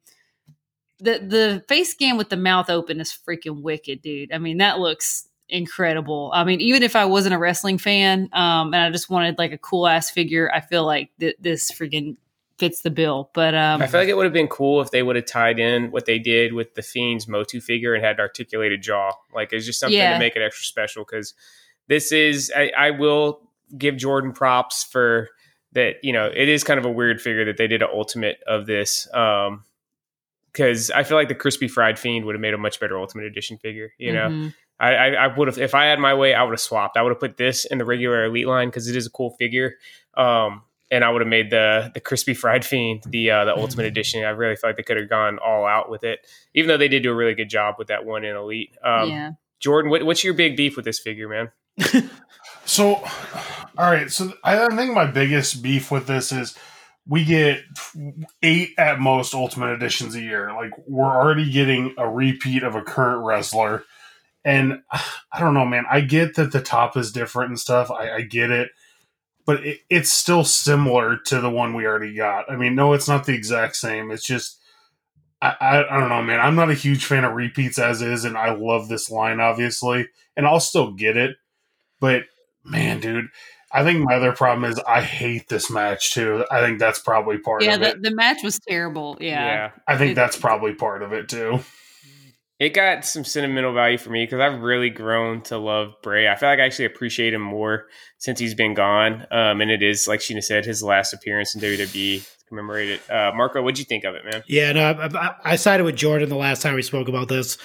[1.00, 4.32] the the face scan with the mouth open is freaking wicked, dude.
[4.32, 6.30] I mean, that looks incredible.
[6.34, 9.52] I mean, even if I wasn't a wrestling fan, um, and I just wanted like
[9.52, 12.16] a cool ass figure, I feel like th- this freaking
[12.58, 13.30] fits the bill.
[13.34, 15.58] But um, I feel like it would have been cool if they would have tied
[15.58, 19.12] in what they did with the Fiend's Motu figure and had an articulated jaw.
[19.34, 20.14] Like it's just something Yeah.
[20.14, 21.34] to make it extra special because
[21.86, 23.40] this is, I, I will
[23.76, 25.28] give Jordan props for
[25.72, 25.96] that.
[26.02, 28.66] You know, it is kind of a weird figure that they did an ultimate of
[28.66, 29.08] this.
[29.14, 29.64] Um,
[30.52, 33.26] because I feel like the crispy fried fiend would have made a much better ultimate
[33.26, 33.92] edition figure.
[33.98, 34.54] You know, mhm.
[34.80, 36.96] I, I, I would have if I had my way, I would have swapped.
[36.96, 39.30] I would have put this in the regular elite line because it is a cool
[39.30, 39.74] figure.
[40.14, 43.86] Um, and I would have made the the crispy fried fiend the uh, the ultimate
[43.92, 44.24] edition.
[44.24, 46.88] I really feel like they could have gone all out with it, even though they
[46.88, 48.76] did do a really good job with that one in elite.
[48.82, 49.30] Um, yeah.
[49.60, 51.50] Jordan, what, what's your big beef with this figure, man?
[52.68, 54.10] So, all right.
[54.10, 56.54] So I I think my biggest beef with this is
[57.06, 57.62] we get
[58.42, 60.52] eight at most Ultimate Editions a year.
[60.52, 63.84] Like we're already getting a repeat of a current wrestler,
[64.44, 64.82] and
[65.32, 65.84] I don't know, man.
[65.90, 67.90] I get that the top is different and stuff.
[67.90, 68.70] I, I get it,
[69.46, 72.50] but it, it's still similar to the one we already got.
[72.50, 74.10] I mean, no, it's not the exact same.
[74.10, 74.56] It's just.
[75.40, 76.40] I, I, I don't know, man.
[76.40, 80.08] I'm not a huge fan of repeats as is, and I love this line, obviously,
[80.36, 81.36] and I'll still get it.
[82.00, 82.24] But
[82.64, 83.26] man, dude,
[83.70, 86.44] I think my other problem is I hate this match too.
[86.50, 87.96] I think that's probably part Yeah, of the, it.
[88.02, 89.16] Yeah, the match was terrible.
[89.20, 89.70] Yeah.
[89.86, 91.60] I think it- that's probably part of it too.
[92.58, 96.28] It got some sentimental value for me because I've really grown to love Bray.
[96.28, 97.86] I feel like I actually appreciate him more
[98.18, 99.26] since he's been gone.
[99.30, 103.10] Um, and it is, like Sheena said, his last appearance in WWE to commemorate it.
[103.10, 104.42] Uh, Marco, what'd you think of it, man?
[104.48, 107.58] Yeah, no, I, I, I sided with Jordan the last time we spoke about this.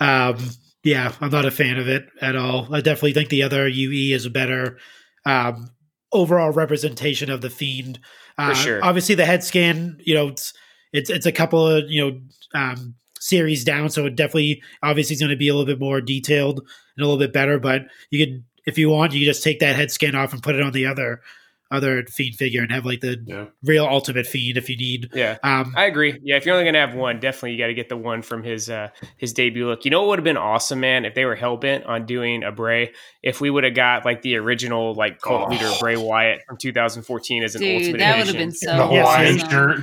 [0.00, 0.38] Um,
[0.82, 2.74] yeah, I'm not a fan of it at all.
[2.74, 4.78] I definitely think the other UE is a better
[5.26, 5.70] um,
[6.10, 7.98] overall representation of the fiend.
[8.38, 8.82] Uh, sure.
[8.82, 10.54] Obviously, the head scan, you know, it's
[10.92, 12.20] it's it's a couple of you know
[12.58, 16.00] um, series down, so it definitely obviously is going to be a little bit more
[16.00, 17.58] detailed and a little bit better.
[17.58, 20.42] But you could, if you want, you could just take that head scan off and
[20.42, 21.20] put it on the other
[21.70, 23.44] other fiend figure and have like the Yeah.
[23.62, 25.10] real ultimate fiend if you need.
[25.12, 25.36] Yeah.
[25.42, 26.18] Um, I agree.
[26.22, 28.42] Yeah, if you're only gonna have one, definitely you got to get the one from
[28.42, 28.88] his uh,
[29.18, 29.84] his debut look.
[29.84, 32.42] You know what would have been awesome, man, if they were hell bent on doing
[32.42, 32.92] a Bray.
[33.22, 35.50] If we would have got like the original like cult Oh.
[35.52, 38.86] leader Bray Wyatt from 2014 as an Dude, ultimate that would have been so the
[38.86, 39.50] Hawaiian awesome.
[39.50, 39.80] shirt.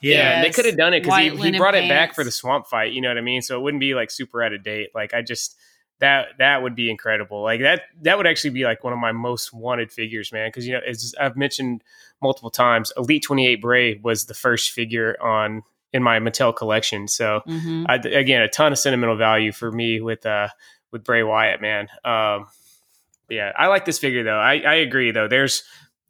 [0.00, 2.30] Yeah, Yeah, they could have done it because he, he brought it back for the
[2.30, 2.92] swamp fight.
[2.92, 3.42] You know what I mean?
[3.42, 4.90] So it wouldn't be like super out of date.
[4.94, 5.56] Like I just
[5.98, 7.42] that that would be incredible.
[7.42, 10.48] Like that that would actually be like one of my most wanted figures, man.
[10.48, 11.82] Because you know, as I've mentioned
[12.22, 17.08] multiple times, Elite Twenty Eight Bray was the first figure on in my Mattel collection.
[17.08, 17.86] So Mhm.
[17.88, 20.48] I, again, a ton of sentimental value for me with uh
[20.92, 21.88] with Bray Wyatt, man.
[22.04, 22.46] Um,
[23.28, 24.38] yeah, I like this figure though.
[24.38, 25.28] I, I agree though.
[25.28, 25.64] There's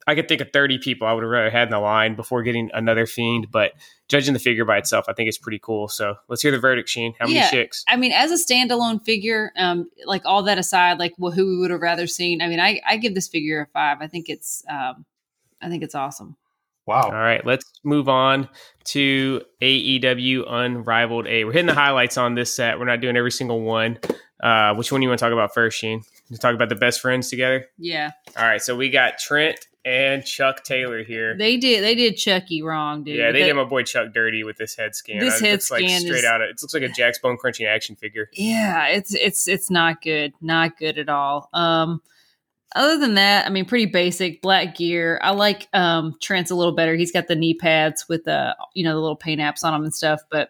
[0.07, 2.41] I could think of 30 people I would have rather had in the line before
[2.41, 3.73] getting another fiend, but
[4.07, 5.89] judging the figure by itself, I think it's pretty cool.
[5.89, 7.13] So let's hear the verdict, Sheen.
[7.19, 7.49] How many Yeah.
[7.51, 7.83] chicks?
[7.89, 11.57] I mean, as a standalone figure, um, like all that aside, like wh- who we
[11.57, 12.41] would have rather seen.
[12.41, 13.97] I mean, I, I give this figure a five.
[13.99, 15.05] I think it's, um,
[15.61, 16.37] I think it's awesome.
[16.85, 17.01] Wow.
[17.07, 18.47] All right, let's move on
[18.85, 21.43] to AEW Unrivaled A.
[21.43, 22.79] We're hitting the highlights on this set.
[22.79, 23.99] We're not doing every single one.
[24.41, 26.03] Uh, which one do you want to talk about first, Sheen?
[26.29, 27.65] You talk about the best friends together.
[27.77, 31.37] Yeah, All right, so we got Trent and Chuck Taylor here.
[31.37, 31.83] they did.
[31.83, 33.15] They did Chucky wrong, dude.
[33.17, 35.19] yeah, they did my boy Chuck dirty with this head scan.
[35.19, 37.37] This Uh, head looks like straight is- out of it looks like a Jakks bone
[37.37, 38.29] crunching action figure.
[38.33, 40.33] yeah, it's it's it's not good.
[40.41, 41.49] Not good at all.
[41.53, 42.01] Um,
[42.75, 45.19] other than that, I mean, pretty basic black gear.
[45.23, 46.95] I like um Trent's a little better.
[46.95, 49.83] He's got the knee pads with the you know the little paint apps on them
[49.83, 50.19] and stuff.
[50.29, 50.49] But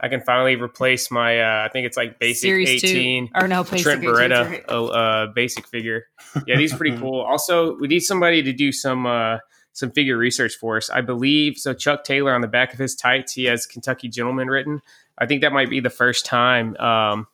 [0.00, 3.48] I can finally replace my uh, I think it's like basic Series 18 two or
[3.48, 4.90] no basic Trent Beretta sorry.
[4.92, 6.06] uh, basic figure.
[6.46, 7.20] Yeah, these are pretty cool.
[7.20, 9.38] Also, we need somebody to do some uh,
[9.72, 10.88] some figure research for us.
[10.90, 11.74] I believe so.
[11.74, 14.82] Chuck Taylor on the back of his tights, he has Kentucky Gentleman written.
[15.18, 17.26] I think that might be the first time um,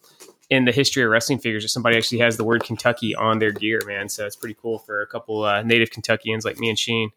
[0.49, 3.53] in the history of wrestling figures that somebody actually has the word Kentucky on their
[3.53, 4.09] gear, man.
[4.09, 7.11] So it's pretty cool for a couple uh, native Kentuckians like me and Sheen.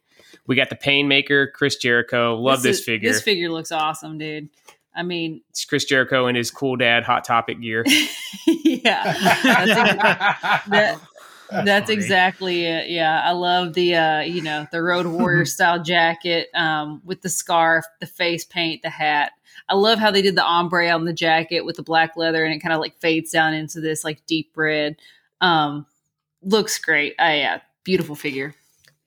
[0.45, 2.35] We got the Painmaker, Chris Jericho.
[2.35, 3.11] Love this, is- figure.
[3.11, 4.49] This figure looks awesome, dude.
[4.97, 7.85] I mean, it's Chris Jericho in his cool dad hot topic gear.
[8.47, 9.03] yeah,
[9.43, 9.97] that's, ex-
[10.69, 10.99] that,
[11.49, 11.93] that's funny.
[11.93, 12.89] exactly it.
[12.89, 17.29] Yeah, I love the uh, you know the Road Warrior style jacket um, with the
[17.29, 19.33] scarf, the face paint, the hat.
[19.69, 22.53] I love how they did the ombre on the jacket with the black leather, and
[22.53, 24.95] it kind of like fades down into this like deep red.
[25.41, 25.85] Um,
[26.41, 27.13] looks great.
[27.19, 28.55] Uh, yeah, beautiful figure.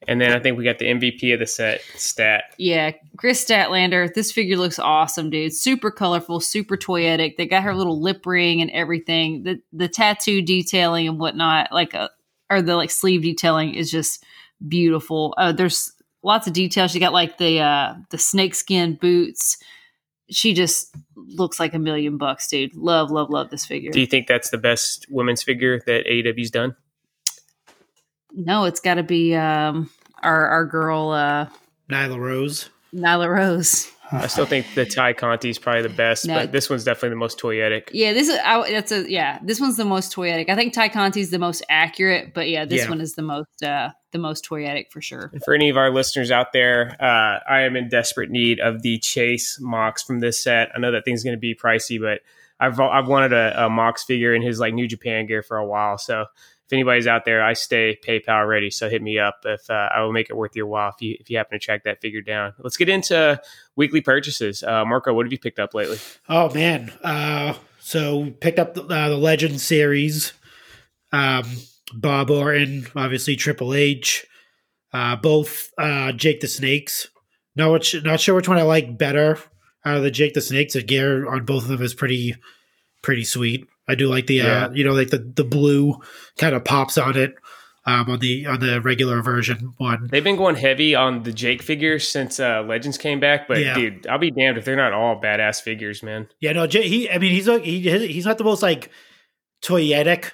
[0.07, 2.55] And then I think we got the MVP of the set, Stat.
[2.57, 4.11] Yeah, Kris Statlander.
[4.11, 5.53] This figure looks awesome, dude.
[5.53, 7.37] Super colorful, super toyetic.
[7.37, 9.43] They got her little lip ring and everything.
[9.43, 12.09] The the tattoo detailing and whatnot, like uh
[12.49, 14.23] or the like sleeve detailing is just
[14.67, 15.33] beautiful.
[15.37, 15.91] Uh, there's
[16.23, 16.91] lots of details.
[16.91, 19.57] She got like the uh, the snakeskin boots.
[20.29, 22.75] She just looks like a million bucks, dude.
[22.75, 23.91] Love, love, love this figure.
[23.91, 26.75] Do you think that's the best women's figure that AEW's done?
[28.33, 29.89] No, it's got to be um,
[30.23, 31.47] our our girl uh,
[31.89, 32.69] Nyla Rose.
[32.93, 33.91] Nyla Rose.
[34.13, 36.33] I still think the Tay Conti is probably the best, No.
[36.35, 37.89] but this one's definitely the most toyetic.
[37.93, 39.39] Yeah, this is I, that's a yeah.
[39.41, 40.49] This one's the most toyetic.
[40.49, 42.89] I think Tay Conti's the most accurate, but yeah, this Yeah.
[42.89, 45.29] one is the most uh the most toyetic for sure.
[45.31, 48.81] And for any of our listeners out there, uh, I am in desperate need of
[48.81, 50.69] the Chase Mox from this set.
[50.75, 52.19] I know that thing's going to be pricey, but
[52.59, 55.65] I've I've wanted a, a Mox figure in his like New Japan gear for a
[55.65, 55.97] while.
[55.97, 56.25] So
[56.71, 58.69] if anybody's out there, I stay PayPal ready.
[58.69, 61.17] So hit me up if uh, I will make it worth your while if you
[61.19, 62.53] if you happen to track that figure down.
[62.59, 63.41] Let's get into
[63.75, 64.63] weekly purchases.
[64.63, 65.99] Uh, Marco, what have you picked up lately?
[66.29, 66.93] Oh man.
[67.03, 70.31] Uh, so picked up the, uh, the Legend series.
[71.11, 71.43] Um,
[71.93, 74.25] Bob Orton, obviously Triple H.
[74.93, 77.09] Uh, both uh, Jake the Snakes.
[77.53, 79.37] No, which, not sure which one I like better
[79.83, 80.71] out of the Jake the Snakes.
[80.75, 82.35] The gear on both of them is pretty
[83.01, 83.67] pretty sweet.
[83.87, 84.65] I do like the Yeah.
[84.65, 85.95] uh, you know like the the blue
[86.37, 87.35] kind of pops on it
[87.85, 90.07] um, on the on the regular version one.
[90.11, 93.73] They've been going heavy on the Jake figures since uh, Legends came back, but Yeah.
[93.73, 96.27] dude, I'll be damned if they're not all badass figures, man.
[96.39, 97.09] Yeah, no, Jay, he.
[97.09, 98.89] I mean, he's like he he's not the most like
[99.61, 100.31] toyetic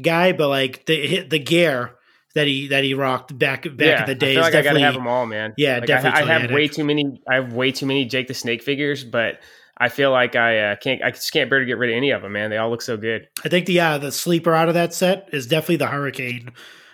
[0.00, 1.94] guy, but like the the gear
[2.34, 4.32] that he that he rocked back back yeah, in the day.
[4.32, 5.54] I feel is like I gotta definitely- have them all, man.
[5.56, 7.20] Yeah, Like, definitely I, I have way too many.
[7.28, 9.38] I have way too many Jake the Snake figures, but
[9.84, 11.02] I feel like I uh, can't.
[11.02, 12.50] I just can't bear to get rid of any of them, man.
[12.50, 13.26] They all look so good.
[13.44, 16.50] I think the uh, the sleeper out of that set is definitely the Hurricane.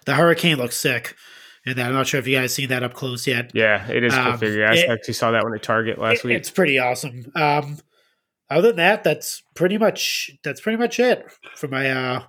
[0.07, 1.15] The Hurricane looks sick,
[1.67, 3.51] and I'm not sure if you guys seen that up close yet.
[3.55, 4.67] Yeah, it is Um, figure.
[4.67, 6.37] I it- actually saw that one at Target last It- week.
[6.39, 7.31] It's pretty awesome.
[7.37, 7.79] Um,
[8.51, 11.27] other than that, that's pretty much that's pretty much it
[11.57, 12.23] for my uh,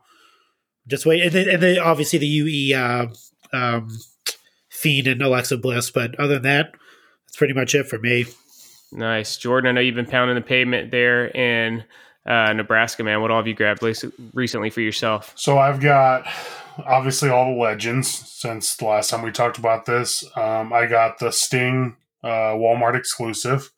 [0.88, 3.05] just wait, and then, and then obviously the UE uh,
[3.53, 3.88] um,
[4.70, 6.72] Fiend and Alexa Bliss, but other than that,
[7.28, 8.26] that's pretty much it for me.
[8.92, 9.70] Nice, Jordan.
[9.70, 11.84] I know you've been pounding the pavement there in
[12.26, 13.22] uh, Nebraska, man.
[13.22, 13.82] What all have you grabbed
[14.34, 15.34] recently for yourself?
[15.36, 16.28] So I've got
[16.86, 20.24] obviously all the legends since the last time we talked about this.
[20.36, 23.72] Um, I got the Sting uh, Walmart exclusive.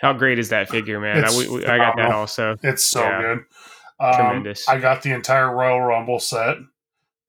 [0.00, 1.24] How great is that figure, man?
[1.24, 2.56] I, we, I got that also.
[2.62, 3.20] It's so Yeah.
[3.20, 3.38] good.
[3.98, 4.68] Um, Tremendous.
[4.68, 6.58] I got the entire Royal Rumble set.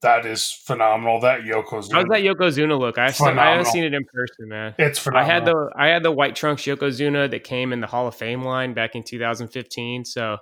[0.00, 1.20] That is phenomenal.
[1.20, 1.92] That Yokozuna.
[1.92, 2.98] How's that Yokozuna look?
[2.98, 4.74] I, haven't seen it in person, man.
[4.78, 5.30] It's phenomenal.
[5.30, 8.14] I had the I had the white trunks Yokozuna that came in the Hall of
[8.14, 10.04] Fame line back in 2015.
[10.04, 10.38] So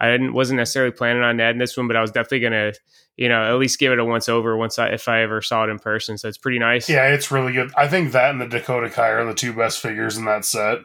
[0.00, 2.72] I didn't wasn't necessarily planning on adding this one, but I was definitely gonna,
[3.16, 5.64] you know, at least give it a once over once I if I ever saw
[5.64, 6.16] it in person.
[6.16, 6.88] So it's pretty nice.
[6.88, 7.72] Yeah, it's really good.
[7.76, 10.78] I think that and the Dakota Kai are the two best figures in that set.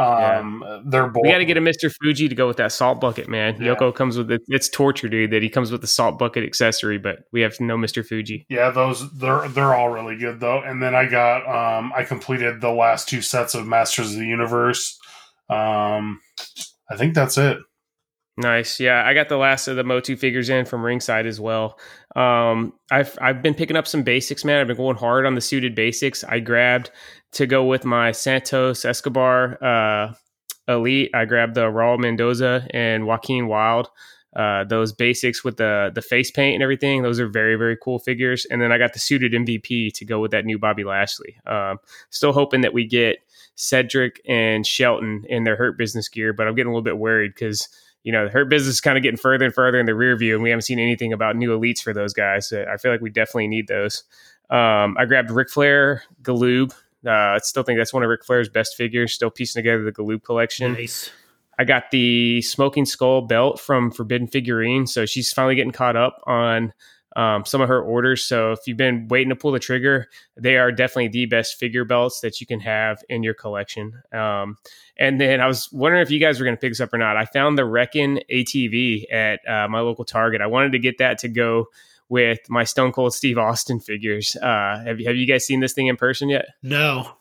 [0.00, 1.22] Um, They're both.
[1.22, 1.92] We got to get a Mr.
[2.00, 3.60] Fuji to go with that salt bucket, man.
[3.60, 3.74] Yeah.
[3.74, 4.42] Yoko comes with it.
[4.48, 7.76] It's torture, dude, that he comes with the salt bucket accessory, but we have no
[7.76, 8.04] Mr.
[8.04, 8.46] Fuji.
[8.48, 10.62] Yeah, those they're they're all really good though.
[10.62, 14.26] And then I got um I completed the last two sets of Masters of the
[14.26, 14.98] Universe.
[15.48, 16.20] Um
[16.90, 17.58] I think that's it.
[18.40, 18.80] Nice.
[18.80, 21.78] Yeah, I got the last of the Motu figures in from ringside as well.
[22.16, 24.60] Um, I've I've been picking up some basics, man.
[24.60, 26.24] I've been going hard on the suited basics.
[26.24, 26.90] I grabbed
[27.32, 30.14] to go with my Santos Escobar uh,
[30.66, 31.10] Elite.
[31.14, 33.88] I grabbed the Raul Mendoza and Joaquin Wilde.
[34.34, 37.02] Uh, those basics with the the face paint and everything.
[37.02, 38.46] Those are very very cool figures.
[38.50, 41.36] And then I got the suited MVP to go with that new Bobby Lashley.
[41.44, 41.78] Um,
[42.08, 43.18] still hoping that we get
[43.54, 47.32] Cedric and Shelton in their Hurt Business gear, but I'm getting a little bit worried
[47.34, 47.68] because
[48.02, 50.34] you know, Hurt Business is kind of getting further and further in the rear view,
[50.34, 52.48] and we haven't seen anything about new elites for those guys.
[52.48, 54.04] So I feel like we definitely need those.
[54.48, 56.72] Um, I grabbed Ric Flair Galoob.
[57.06, 59.12] Uh, I still think that's one of Ric Flair's best figures.
[59.12, 60.72] Still piecing together the Galoob collection.
[60.72, 61.10] Nice.
[61.58, 66.22] I got the Smoking Skull belt from Forbidden Figurine, so she's finally getting caught up
[66.26, 66.72] on
[67.16, 68.24] um, some of her orders.
[68.24, 71.84] So if you've been waiting to pull the trigger, they are definitely the best figure
[71.84, 74.00] belts that you can have in your collection.
[74.12, 74.56] Um,
[74.96, 76.98] and then I was wondering if you guys were going to pick this up or
[76.98, 77.16] not.
[77.16, 80.40] I found the Wrekkin' ATV at uh, my local Target.
[80.40, 81.66] I wanted to get that to go
[82.08, 84.36] with my Stone Cold Steve Austin figures.
[84.36, 86.46] Uh, have you have you guys seen this thing in person yet?
[86.62, 87.12] No.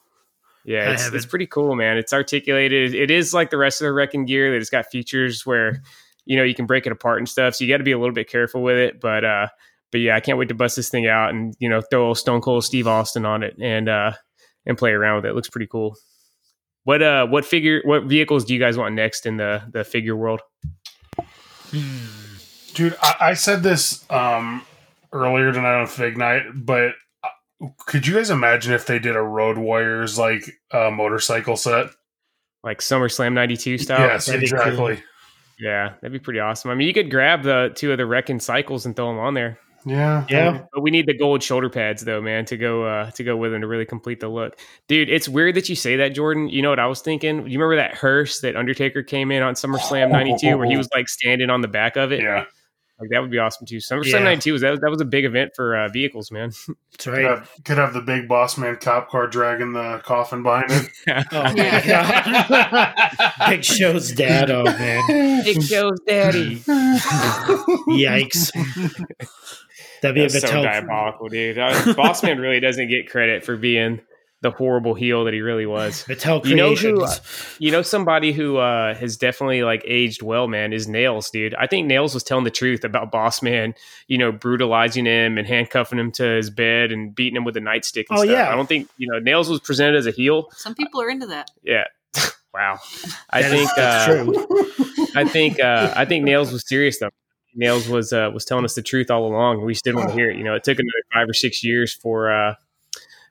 [0.65, 1.97] Yeah, it's, it's pretty cool, man.
[1.97, 2.93] It's articulated.
[2.93, 5.81] It is like the rest of the Wrekkin' gear that it's got features where
[6.25, 7.55] you know you can break it apart and stuff.
[7.55, 8.99] So you got to be a little bit careful with it.
[8.99, 9.47] But uh,
[9.91, 12.41] but yeah, I can't wait to bust this thing out and you know throw Stone
[12.41, 14.13] Cold Steve Austin on it and uh
[14.65, 15.29] and play around with it.
[15.29, 15.95] it looks pretty cool.
[16.83, 20.15] What uh what figure what vehicles do you guys want next in the the figure
[20.15, 20.41] world?
[22.73, 24.63] Dude, I, I said this um
[25.11, 29.21] earlier tonight on Fig Night, but uh, could you guys imagine if they did a
[29.21, 31.87] Road Warriors like uh, motorcycle set?
[32.63, 33.99] Like SummerSlam '92 style.
[33.99, 35.01] yes, that'd exactly.
[35.59, 36.71] yeah, that'd be pretty awesome.
[36.71, 39.33] I mean, you could grab the two of the Wrekkin' cycles and throw them on
[39.33, 39.59] there.
[39.86, 40.63] Yeah, Yeah.
[40.73, 43.51] But we need the gold shoulder pads though, man, to go uh to go with
[43.51, 44.57] them to really complete the look.
[44.88, 46.49] Dude, it's weird that you say that, Jordan.
[46.49, 47.47] You know what I was thinking?
[47.47, 51.07] You remember that hearse that Undertaker came in on SummerSlam '92, where he was like
[51.07, 52.21] standing on the back of it?
[52.21, 52.45] yeah.
[53.01, 53.77] Like that would be awesome too.
[53.77, 54.19] SummerSlam Yeah.
[54.23, 56.49] '92 was that, that was a big event for uh, vehicles, man.
[56.91, 57.23] That's Could right.
[57.23, 60.89] have, could have the big boss man cop car dragging the coffin behind it.
[61.32, 63.49] Oh my god.
[63.49, 64.51] Big Show's dad.
[64.51, 65.43] Oh man.
[65.45, 66.57] Big show's daddy.
[67.88, 68.51] Yikes.
[70.01, 71.57] That'd be a That's bit so diabolical, dude.
[71.57, 74.01] Uh, Bossman really doesn't get credit for being
[74.41, 76.05] the horrible heel that he really was.
[76.07, 77.55] Mattel You know who- Creations.
[77.59, 81.53] You know, somebody who uh, has definitely like aged well, man, is Nails, dude.
[81.55, 83.73] I think Nails was telling the truth about Boss Man,
[84.07, 87.59] you know, brutalizing him and handcuffing him to his bed and beating him with a
[87.59, 88.05] nightstick.
[88.09, 88.29] And Oh, stuff.
[88.31, 88.49] yeah.
[88.49, 90.47] I don't think you know Nails was presented as a heel.
[90.53, 91.51] Some people are into that.
[91.61, 91.83] Yeah,
[92.53, 92.79] wow.
[93.29, 94.47] I think that's uh, true.
[95.15, 97.09] I think uh, I think Nails was serious though.
[97.55, 99.63] Nails was uh, was telling us the truth all along.
[99.63, 100.37] We just didn't want to hear it.
[100.37, 102.55] You know, it took another five or six years for uh,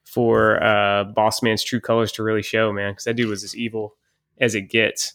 [0.05, 2.93] for uh, Boss Man's true colors to really show, man.
[2.93, 3.95] Because that dude was as evil
[4.41, 5.15] as it gets.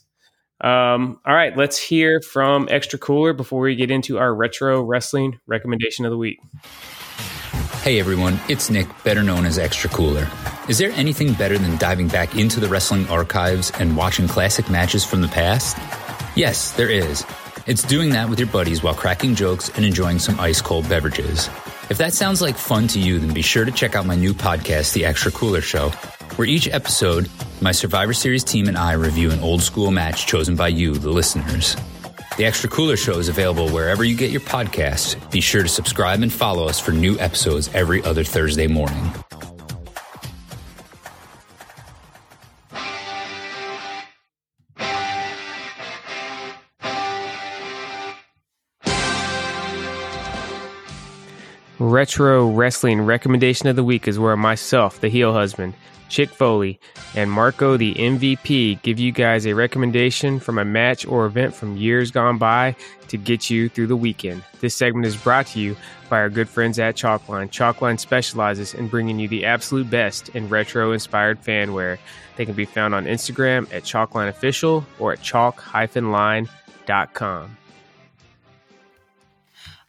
[0.60, 5.38] Um, all right, let's hear from Extra Cooler before we get into our retro wrestling
[5.46, 6.38] recommendation of the week.
[7.82, 10.26] Hey everyone, it's Nick, better known as Extra Cooler.
[10.68, 15.04] Is there anything better than diving back into the wrestling archives and watching classic matches
[15.04, 15.76] from the past?
[16.34, 17.26] Yes, there is.
[17.66, 21.48] It's doing that with your buddies while cracking jokes and enjoying some ice cold beverages.
[21.88, 24.34] If that sounds like fun to you, then be sure to check out my new
[24.34, 25.88] podcast, The Extra Cooler Show,
[26.36, 27.30] where each episode,
[27.62, 31.10] my Survivor Series team and I review an old school match chosen by you, the
[31.10, 31.74] listeners.
[32.36, 35.16] The Extra Cooler Show is available wherever you get your podcasts.
[35.30, 39.10] Be sure to subscribe and follow us for new episodes every other Thursday morning.
[51.80, 55.74] Retro Wrestling Recommendation of the Week is where myself, the heel husband,
[56.08, 56.78] Chick Foley,
[57.16, 61.76] and Marco, the MVP, give you guys a recommendation from a match or event from
[61.76, 62.76] years gone by
[63.08, 64.44] to get you through the weekend.
[64.60, 65.76] This segment is brought to you
[66.08, 67.50] by our good friends at Chalkline.
[67.50, 71.98] Chalkline specializes in bringing you the absolute best in retro inspired fanware.
[72.36, 76.46] They can be found on Instagram at Chalkline Official or at chalk-line.com.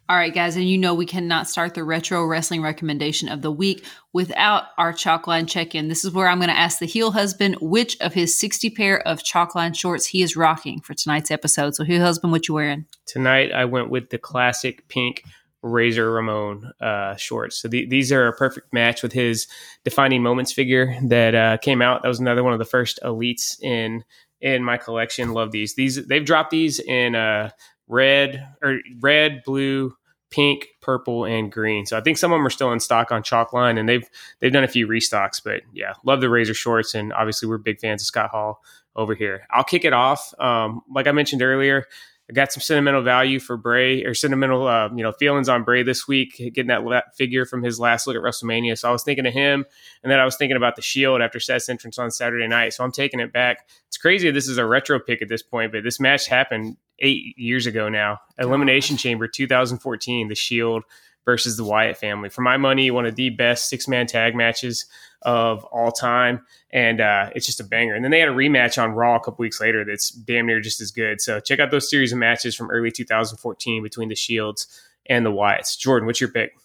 [0.08, 3.52] All right, guys, and you know we cannot start the retro wrestling recommendation of the
[3.52, 3.84] week
[4.14, 5.88] without our Chalkline check in.
[5.88, 9.00] This is where I'm going to ask the heel husband which of his 60 pair
[9.08, 11.74] of Chalkline shorts he is rocking for tonight's episode.
[11.74, 12.86] So, heel husband, what you wearing?
[13.08, 15.24] Tonight, I went with the classic pink
[15.64, 17.58] Razor Ramon uh, shorts.
[17.58, 19.48] So the, these are a perfect match with his
[19.84, 22.04] defining moments figure that uh, came out.
[22.04, 24.04] That was another one of the first elites in
[24.40, 25.34] in my collection.
[25.34, 25.74] Love these.
[25.74, 27.50] These they've dropped these in uh,
[27.88, 29.96] red or red, blue,
[30.32, 31.86] pink, purple, and green.
[31.86, 34.08] So I think some of them are still in stock on Chalkline, and they've
[34.40, 35.42] they've done a few restocks.
[35.44, 38.62] But yeah, love the Razor shorts, and obviously we're big fans of Scott Hall
[38.96, 39.48] over here.
[39.52, 40.34] I'll kick it off.
[40.40, 41.86] Um, like I mentioned earlier,
[42.30, 45.84] I got some sentimental value for Bray or sentimental, uh, you know, feelings on Bray
[45.84, 48.78] this week, getting that la- figure from his last look at WrestleMania.
[48.78, 49.66] So I was thinking of him,
[50.02, 52.74] and then I was thinking about the Shield after Seth's entrance on Saturday night.
[52.74, 53.68] So I'm taking it back.
[53.88, 54.32] It's crazy.
[54.32, 57.90] This is a retro pick at this point, but this match happened eight years ago
[57.90, 58.20] now.
[58.38, 60.84] Elimination Chamber 2014, the Shield
[61.26, 62.30] versus the Wyatt family.
[62.30, 64.86] For my money, one of the best six man tag matches
[65.24, 66.46] of all time.
[66.72, 67.96] And uh, it's just a banger.
[67.96, 70.62] And then they had a rematch on Raw a couple weeks later that's damn near
[70.62, 71.20] just as good.
[71.20, 74.68] So check out those series of matches from early 2014 between the Shields
[75.08, 75.78] and the Wyatts.
[75.78, 76.56] Jordan, what's your pick?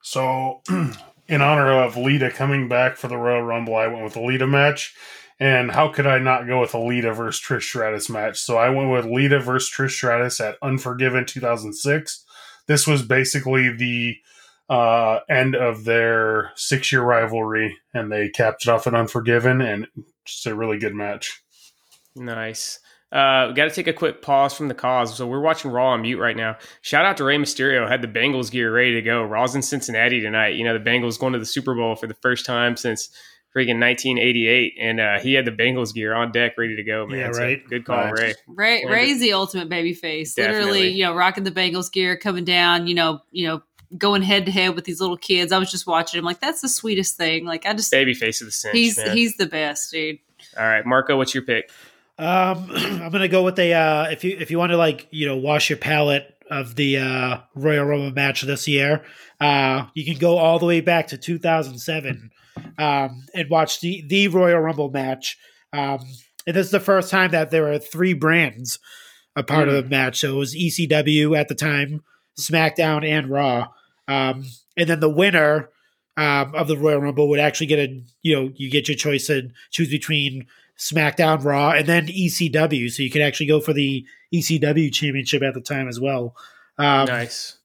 [0.00, 0.62] So,
[1.28, 4.46] in honor of Lita coming back for the Royal Rumble, I went with the Lita
[4.46, 4.94] match.
[5.40, 8.38] And how could I not go with a Lita versus Trish Stratus match?
[8.38, 12.24] So I went with Lita versus Trish Stratus at Unforgiven 2006.
[12.66, 14.16] This was basically the
[14.68, 19.86] uh, end of their six year rivalry, and they capped it off at Unforgiven, and
[20.24, 21.40] just a really good match.
[22.14, 22.80] Nice.
[23.10, 25.16] Uh, got to take a quick pause from the cause.
[25.16, 26.58] So we're watching Raw on mute right now.
[26.82, 27.88] Shout out to Rey Mysterio.
[27.88, 29.22] Had the Bengals gear ready to go.
[29.22, 30.56] Raw's in Cincinnati tonight.
[30.56, 33.08] You know the Bengals going to the Super Bowl for the first time since
[33.54, 37.06] freaking 1988, and uh, he had the Bengals gear on deck, ready to go.
[37.06, 37.66] Man, Yeah, So right.
[37.68, 38.36] good call, Nice.
[38.46, 38.82] Ray.
[38.82, 40.34] Ray, Ray's the ultimate baby face.
[40.34, 40.60] Definitely.
[40.64, 43.62] Literally, you know, rocking the Bengals gear, coming down, you know, you know,
[43.96, 45.50] going head to head with these little kids.
[45.50, 47.46] I was just watching him like that's the sweetest thing.
[47.46, 48.74] Like I just Baby face of the cinch.
[48.74, 49.16] he's man.
[49.16, 50.18] he's the best, dude.
[50.58, 51.70] All right, Marco, what's your pick?
[52.18, 55.26] Um, I'm gonna go with a uh, if you if you want to like you
[55.26, 59.04] know wash your palate of the uh, Royal Rumble match this year,
[59.40, 62.30] uh, you can go all the way back to 2007
[62.78, 65.36] um, and watch the the Royal Rumble match.
[65.72, 66.00] Um,
[66.46, 68.78] and this is the first time that there were three brands
[69.36, 70.20] a part of the match.
[70.20, 72.02] So it was ECW at the time,
[72.38, 73.68] SmackDown, and Raw.
[74.08, 74.44] Um,
[74.76, 75.70] and then the winner
[76.16, 79.28] um, of the Royal Rumble would actually get a you know you get your choice
[79.28, 80.46] and choose between
[80.78, 82.90] SmackDown, Raw, and then ECW.
[82.90, 84.04] So you could actually go for the
[84.34, 86.34] ECW championship at the time as well.
[86.78, 87.57] Um, nice.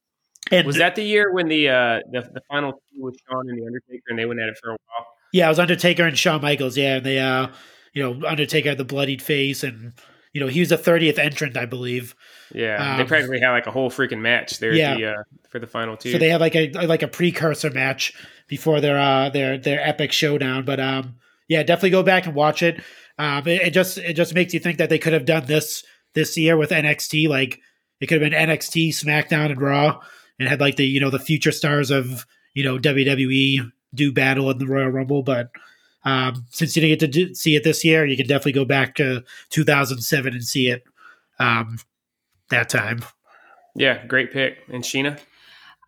[0.51, 3.57] And Was that the year when the uh, the, the final two was Shawn and
[3.57, 5.07] the Undertaker, and they went at it for a while?
[5.31, 6.77] Yeah, it was Undertaker and Shawn Michaels.
[6.77, 7.47] Yeah, and they, uh,
[7.93, 9.93] you know, Undertaker had the bloodied face, and
[10.33, 12.13] you know he was a 30th entrant, I believe.
[12.53, 14.91] Yeah, they Um, practically had like a whole freaking match there Yeah.
[14.91, 16.11] at the, uh, for the final two.
[16.11, 18.13] So they had like a like a precursor match
[18.47, 20.65] before their uh their their epic showdown.
[20.65, 21.15] But um,
[21.47, 22.81] yeah, definitely go back and watch it.
[23.17, 25.83] Um, it, it just it just makes you think that they could have done this
[26.13, 27.27] this year with NXT.
[27.29, 27.59] Like
[27.99, 29.99] it could have been NXT, SmackDown, and Raw,
[30.39, 34.49] and had like the you know the future stars of you know WWE do battle
[34.49, 35.23] in the Royal Rumble.
[35.23, 35.51] But
[36.05, 38.65] um, since you didn't get to do, see it this year, you can definitely go
[38.65, 40.83] back to 2007 and see it
[41.39, 41.79] um,
[42.49, 43.03] that time.
[43.75, 44.59] yeah, great pick.
[44.67, 45.19] And Sheena,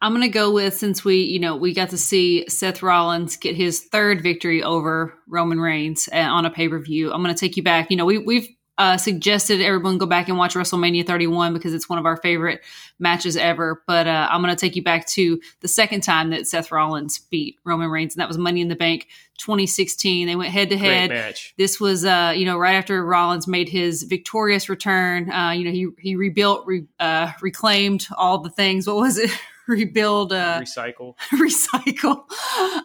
[0.01, 3.55] I'm gonna go with since we, you know, we got to see Seth Rollins get
[3.55, 7.11] his third victory over Roman Reigns uh, on a pay per view.
[7.11, 7.89] I'm gonna take you back.
[7.89, 8.47] You know, we we've
[8.77, 12.61] uh, suggested everyone go back and watch WrestleMania 31 because it's one of our favorite
[12.99, 13.83] matches ever.
[13.87, 17.57] But uh, I'm gonna take you back to the second time that Seth Rollins beat
[17.63, 19.07] Roman Reigns, and that was Money in the Bank
[19.39, 20.27] 2016.
[20.27, 21.11] They went head to head.
[21.57, 25.31] This was, uh, you know, right after Rollins made his victorious return.
[25.31, 28.87] Uh, you know, he he rebuilt, re, uh, reclaimed all the things.
[28.87, 29.31] What was it?
[29.67, 31.15] rebuild, uh, Recycle.
[31.33, 32.23] recycle.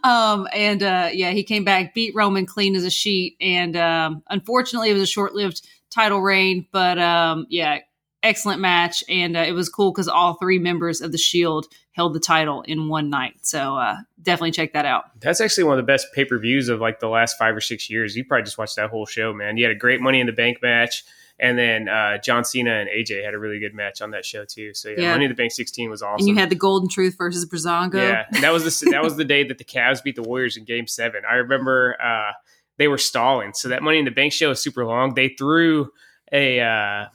[0.04, 4.22] Um, and uh, yeah, he came back, beat Roman clean as a sheet, and um,
[4.28, 6.66] unfortunately, it was a short-lived title reign.
[6.72, 7.78] But um, yeah,
[8.22, 12.14] excellent match, and uh, it was cool because all three members of the Shield held
[12.14, 13.34] the title in one night.
[13.42, 15.04] So uh, definitely check that out.
[15.20, 17.60] That's actually one of the best pay per views of like the last five or
[17.60, 18.16] six years.
[18.16, 19.56] You probably just watched that whole show, man.
[19.56, 21.04] You had a great Money in the Bank match,
[21.38, 24.44] and then uh, John Cena and AJ had a really good match on that show
[24.44, 24.74] too.
[24.74, 25.12] So yeah, Yeah.
[25.12, 26.20] Money in the Bank 16 was awesome.
[26.20, 27.94] And you had the Golden Truth versus Breezango.
[27.94, 30.56] Yeah, and that was the that was the day that the Cavs beat the Warriors
[30.56, 31.22] in Game Seven.
[31.28, 32.32] I remember uh,
[32.80, 35.12] they were stalling, so that Money in the Bank show was super long.
[35.12, 35.92] They threw
[36.32, 37.06] a uh,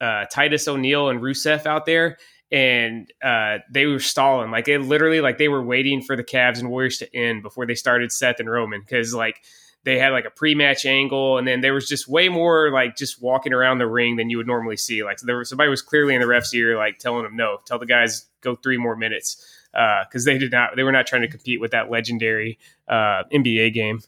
[0.00, 2.16] uh, Titus O'Neil and Rusev out there,
[2.50, 4.50] and uh, they were stalling.
[4.50, 7.66] Like it literally, like they were waiting for the Cavs and Warriors to end before
[7.66, 9.42] they started Seth and Roman because like
[9.84, 13.20] they had like a pre-match angle, and then there was just way more like just
[13.20, 15.04] walking around the ring than you would normally see.
[15.04, 17.78] Like there was somebody was clearly in the ref's ear, like telling them, "No, tell
[17.78, 21.28] the guys go three more minutes," because they did not, they were not trying to
[21.28, 22.58] compete with that legendary
[22.88, 24.00] uh, NBA game.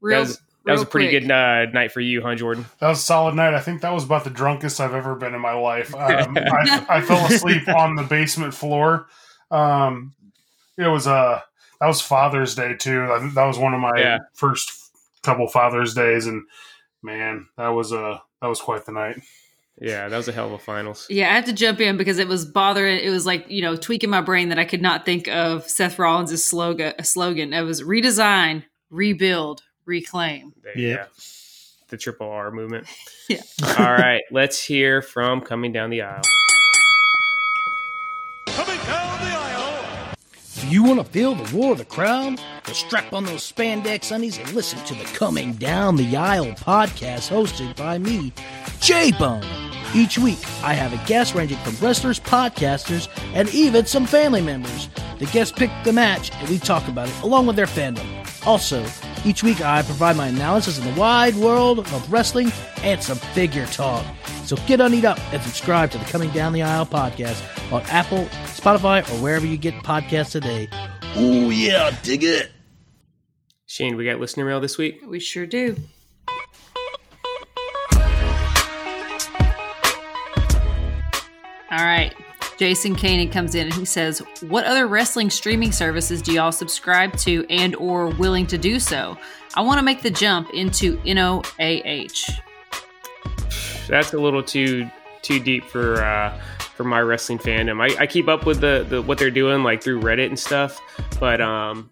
[0.00, 1.22] real, was, that was a pretty quick.
[1.22, 2.66] good uh, night for you, huh, Jordan?
[2.80, 3.54] That was a solid night.
[3.54, 5.94] I think that was about the drunkest I've ever been in my life.
[5.96, 9.06] Um, I, I fell asleep on the basement floor.
[9.50, 10.14] Um,
[10.78, 11.40] it was uh,
[11.80, 13.08] that was Father's Day too.
[13.12, 14.18] I think that was one of my Yeah.
[14.34, 14.70] first
[15.22, 16.44] couple Father's Days, and
[17.02, 19.16] man, that was uh, that was quite the night.
[19.80, 21.06] Yeah, that was a hell of a finals.
[21.10, 22.98] Yeah, I had to jump in because it was bothering.
[22.98, 25.98] It was like you know tweaking my brain that I could not think of Seth
[25.98, 26.94] Rollins' slogan.
[27.04, 27.52] Slogan.
[27.52, 30.52] It was redesign, rebuild, reclaim.
[30.62, 31.06] There you Yeah.
[31.88, 32.86] The triple R movement.
[33.28, 33.40] Yeah.
[33.80, 36.22] All right, let's hear from coming down the Aisle.
[38.46, 40.14] Coming down the aisle.
[40.32, 44.14] If you want to feel the roar of the crowd, then strap on those spandex
[44.14, 48.32] undies and listen to the Coming Down the Aisle podcast hosted by me,
[48.80, 49.42] J Bone.
[49.92, 54.88] Each week, I have a guest ranging from wrestlers, podcasters, and even some family members.
[55.18, 58.06] The guests pick the match and we talk about it along with their fandom.
[58.46, 58.84] Also,
[59.26, 62.52] each week I provide my analysis of the wide world of wrestling
[62.82, 64.06] and some figure talk.
[64.44, 68.26] So get undied up and subscribe to the Coming Down the Aisle podcast on Apple,
[68.44, 70.68] Spotify, or wherever you get podcasts today.
[71.16, 72.52] Oh yeah, dig it.
[73.66, 75.02] Shane, we got listener mail this week.
[75.04, 75.76] We sure do.
[81.68, 82.14] All right.
[82.58, 87.16] Jason Kanan comes in and he says, "What other wrestling streaming services do y'all subscribe
[87.18, 89.16] to and or willing to do so?
[89.54, 92.30] I want to make the jump into NOAH."
[93.88, 94.90] That's a little too
[95.22, 96.38] too deep for uh,
[96.76, 97.80] for my wrestling fandom.
[97.80, 100.80] I, I keep up with the, the what they're doing like through Reddit and stuff,
[101.18, 101.90] but um,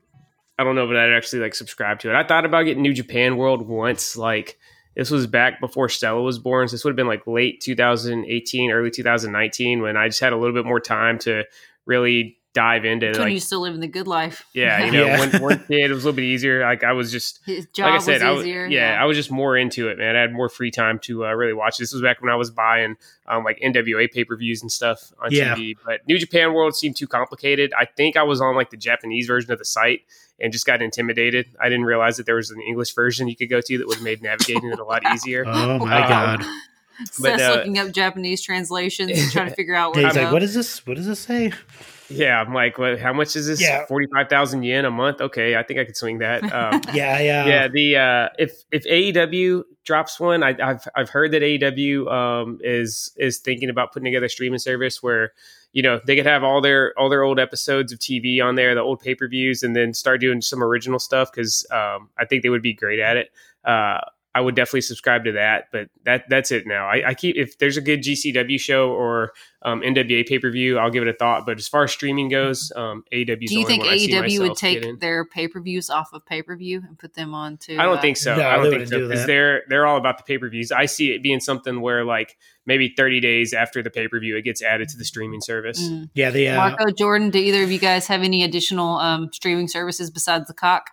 [0.59, 2.15] I don't know if I'd actually like subscribe to it.
[2.15, 4.59] I thought about getting New Japan World once, like
[4.97, 6.69] this was back before Stella was born.
[6.69, 10.37] So this would have been like late 2018, early 2019 when I just had a
[10.37, 11.45] little bit more time to
[11.87, 14.45] really dive into When like you still living the good life.
[14.55, 15.19] yeah, you know, Yeah.
[15.19, 16.61] when one kid it was a little bit easier.
[16.63, 18.67] Like I was just His job like I said, I was was, easier.
[18.67, 20.15] yeah, I was just more into it, man.
[20.15, 21.79] I had more free time to uh, really watch.
[21.79, 22.95] This was back when I was buying
[23.27, 25.57] um, like NWA pay per views and stuff on Yeah.
[25.57, 25.75] TV.
[25.85, 27.73] But New Japan World seemed too complicated.
[27.77, 30.03] I think I was on like the Japanese version of the site
[30.41, 31.47] and just got intimidated.
[31.61, 33.97] I didn't realize that there was an English version you could go to that would
[33.97, 35.45] have made navigating it a lot easier.
[35.55, 36.45] Oh my Um, god!
[37.07, 40.33] Seth's but, uh, looking up Japanese translations and trying to figure out where he's like,
[40.33, 40.87] "What is this?
[40.87, 41.53] What does this say?"
[42.09, 43.61] Yeah, I'm like, what, how much is this?
[43.61, 43.87] Yeah.
[43.87, 45.21] Forty five thousand yen a month.
[45.21, 46.43] Okay, I think I could swing that.
[46.53, 51.33] Um, Yeah, yeah, yeah the uh if if aew drops one I, i've i've heard
[51.33, 55.33] that aew um is is thinking about putting together a streaming service where
[55.75, 58.75] you know they could have all their all their old episodes of tv on there
[58.75, 62.49] the old pay-per-views and then start doing some original stuff because um i think they
[62.49, 63.31] would be great at it.
[63.65, 64.01] Uh
[64.35, 66.89] I would definitely subscribe to that, but that that's it now.
[66.89, 69.33] I, I keep if there's a good GCW show or
[69.63, 71.47] um, NWA pay per view, I'll give it a thought.
[71.47, 73.47] But as far as streaming goes, um, AEW.
[73.47, 76.83] Do you think AEW would take their pay per views off of pay per view
[76.87, 77.77] and put them on to?
[77.77, 78.37] I don't uh, think so.
[78.37, 79.27] No, I don't think so do because that.
[79.29, 80.73] they're they're all about the pay per views.
[80.73, 84.37] I see it being something where like maybe 30 days after the pay per view,
[84.37, 85.81] it gets added to the streaming service.
[85.81, 86.11] Mm.
[86.15, 86.31] yeah.
[86.31, 90.11] The uh, Marco Jordan, do either of you guys have any additional um, streaming services
[90.11, 90.91] besides the cock?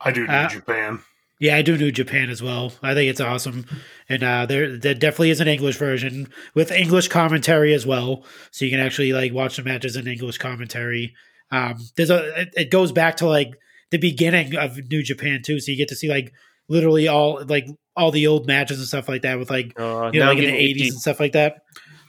[0.00, 1.00] I do New Uh, Japan.
[1.40, 2.72] Yeah, I do New Japan as well.
[2.82, 3.64] I think it's awesome,
[4.08, 8.64] and uh, there there definitely is an English version with English commentary as well, so
[8.64, 11.14] you can actually like watch the matches in English commentary.
[11.52, 13.50] Um, there's a it, it goes back to like
[13.90, 16.32] the beginning of New Japan too, so you get to see like
[16.68, 17.66] literally all like
[17.96, 20.44] all the old matches and stuff like that with like Uh, you know like in
[20.44, 21.58] the eighties and stuff like that.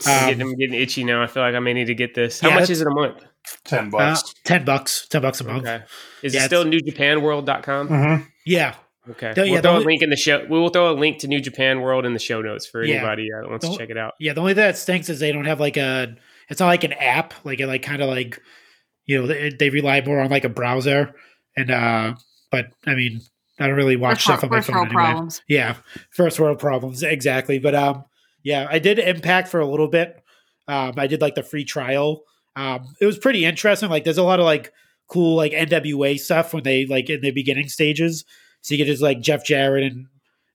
[0.05, 1.21] I'm, Um, getting, I'm getting itchy now.
[1.21, 2.39] I feel like I may need to get this.
[2.39, 3.23] How Yeah, much is it a month?
[3.65, 4.33] Ten uh, bucks.
[4.45, 5.67] ten bucks, ten bucks a month.
[5.67, 5.83] Okay.
[6.23, 7.87] Is Yeah, it still newjapanworld.com?
[7.87, 8.15] hmm
[8.45, 8.75] Yeah,
[9.11, 9.33] Okay.
[9.35, 10.39] Yeah, we'll the throw only- a link in the show.
[10.49, 12.95] We will throw a link to New Japan World in the show notes for Yeah.
[12.97, 14.13] anybody uh, that wants The- to check it out.
[14.19, 16.15] Yeah, the only thing that stinks is they don't have like a.
[16.49, 18.41] It's not like an app, like it like kind of like,
[19.05, 21.13] you know they, they rely more on like a browser,
[21.57, 22.15] and uh,
[22.51, 23.21] but I mean
[23.59, 25.03] I don't really watch First stuff on world- my phone world anyway.
[25.03, 25.41] problems.
[25.47, 25.75] Yeah,
[26.11, 27.59] first world problems exactly.
[27.59, 28.05] But um,
[28.43, 30.21] yeah, I did Impact for a little bit.
[30.67, 32.23] Um, I did like the free trial.
[32.55, 33.89] Um, it was pretty interesting.
[33.89, 34.71] Like, there's a lot of like
[35.07, 38.23] cool like NWA stuff when they like in the beginning stages.
[38.61, 40.07] So you get just like Jeff Jarrett and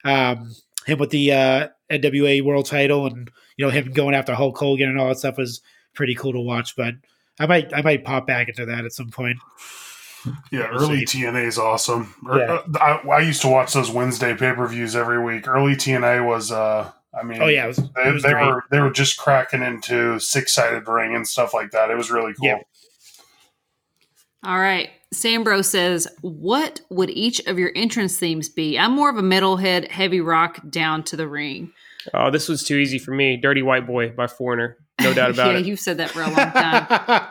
[0.05, 0.55] um,
[0.87, 4.89] him with the uh, NWA World Title, and you know him going after Hulk Hogan
[4.89, 5.61] and all that stuff was
[5.95, 6.77] pretty cool to watch.
[6.77, 6.95] But
[7.41, 9.39] I might I might pop back into that at some point.
[10.51, 11.23] Yeah, We'll early see.
[11.25, 12.15] TNA is awesome.
[12.29, 12.81] Er- Yeah.
[12.81, 15.47] uh, I, I used to watch those Wednesday pay per views every week.
[15.47, 18.65] Early TNA was, uh, I mean, Oh yeah, it was, it they, was they were
[18.71, 21.91] they were just cracking into six sided ring and stuff like that.
[21.91, 22.47] It was really cool.
[22.49, 22.59] Yeah.
[24.43, 24.91] All right.
[25.15, 28.79] Sambro says, What would each of your entrance themes be?
[28.79, 31.73] I'm more of a metalhead, heavy rock down to the ring.
[32.13, 33.37] Oh, this was too easy for me.
[33.37, 34.77] Dirty White Boy by Foreigner.
[35.01, 35.61] No doubt about yeah, it.
[35.61, 37.29] Yeah, you've said that for a long time.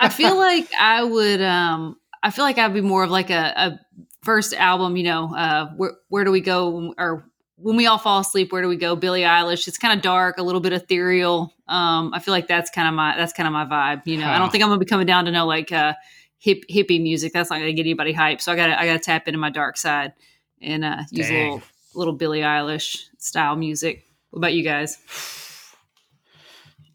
[0.00, 3.52] I feel like I would um I feel like I'd be more of like a,
[3.56, 3.80] a
[4.22, 7.24] first album, you know, uh where where do we go or
[7.56, 8.96] when we all fall asleep, where do we go?
[8.96, 9.68] Billie Eilish.
[9.68, 11.54] It's kind of dark, a little bit ethereal.
[11.68, 14.06] Um, I feel like that's kind of my that's kind of my vibe.
[14.06, 15.94] You know, I don't think I'm gonna be coming down to know like uh
[16.42, 17.32] hip hippie music.
[17.32, 18.40] That's not gonna get anybody hyped.
[18.40, 20.12] So I gotta I gotta tap into my dark side
[20.60, 21.62] and uh use a little
[21.94, 24.04] little Billie Eilish style music.
[24.30, 24.98] What about you guys?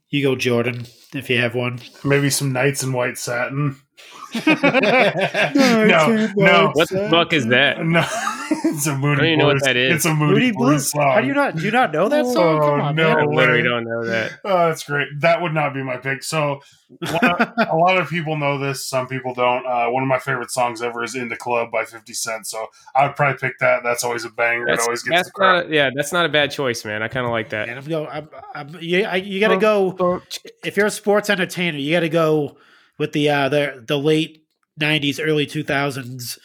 [0.09, 1.79] you go, Jordan, if you have one.
[2.03, 3.77] Maybe some Nights in White Satin.
[4.45, 6.71] No, no, no.
[6.73, 7.83] What the fuck is that?
[7.83, 8.05] No,
[8.65, 9.61] it's a Moody I don't even know what Blues.
[9.63, 9.95] that is.
[9.95, 10.91] It's a Moody, Moody Blues, Blues.
[10.91, 11.11] song.
[11.13, 11.55] How do you not?
[11.55, 12.57] Do you not know that song?
[12.61, 13.09] Oh, Come on, no.
[13.09, 13.67] I literally way.
[13.67, 14.39] don't know that.
[14.43, 15.07] Oh, that's great.
[15.19, 16.23] That would not be my pick.
[16.23, 18.85] So, one of- a lot of people know this.
[18.85, 19.65] Some people don't.
[19.65, 22.47] Uh, one of my favorite songs ever is "In the Club" by Fifty Cent.
[22.47, 23.81] So, I would probably pick that.
[23.83, 24.67] That's always a banger.
[24.67, 25.65] it That's, always gets the crowd.
[25.65, 27.01] not, yeah, that's not a bad choice, man.
[27.03, 27.69] I kind of like that.
[27.69, 28.05] And I'm go.
[28.07, 30.21] I'm, I'm, you, I, you got to go.
[30.63, 32.57] If you're a sports entertainer, you got to go
[32.97, 34.43] with the uh, the the late
[34.79, 36.37] '90s, early 2000s.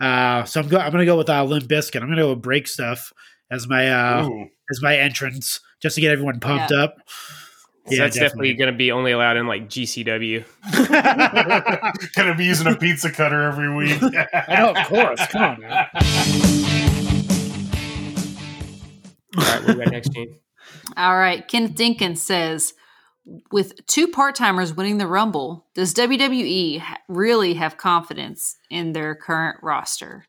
[0.00, 0.78] Uh, so I'm go.
[0.78, 2.02] I'm gonna go with uh, Limp Bizkit.
[2.02, 3.12] I'm gonna go with Break Stuff
[3.50, 4.48] as my uh, Ooh.
[4.70, 6.96] as my entrance, just to get everyone pumped up.
[7.86, 10.42] So that's definitely, going to be only allowed in like GCW.
[12.16, 14.02] Gonna be using a pizza cutter every week.
[14.02, 15.26] I know, of course.
[15.26, 15.86] Come on, man.
[19.36, 20.34] All right, what do we got next, Gene?
[20.96, 21.46] All right.
[21.46, 22.72] Kenneth Dinkins says,
[23.50, 29.58] with two part timers winning the Rumble, does WWE really have confidence in their current
[29.62, 30.26] roster?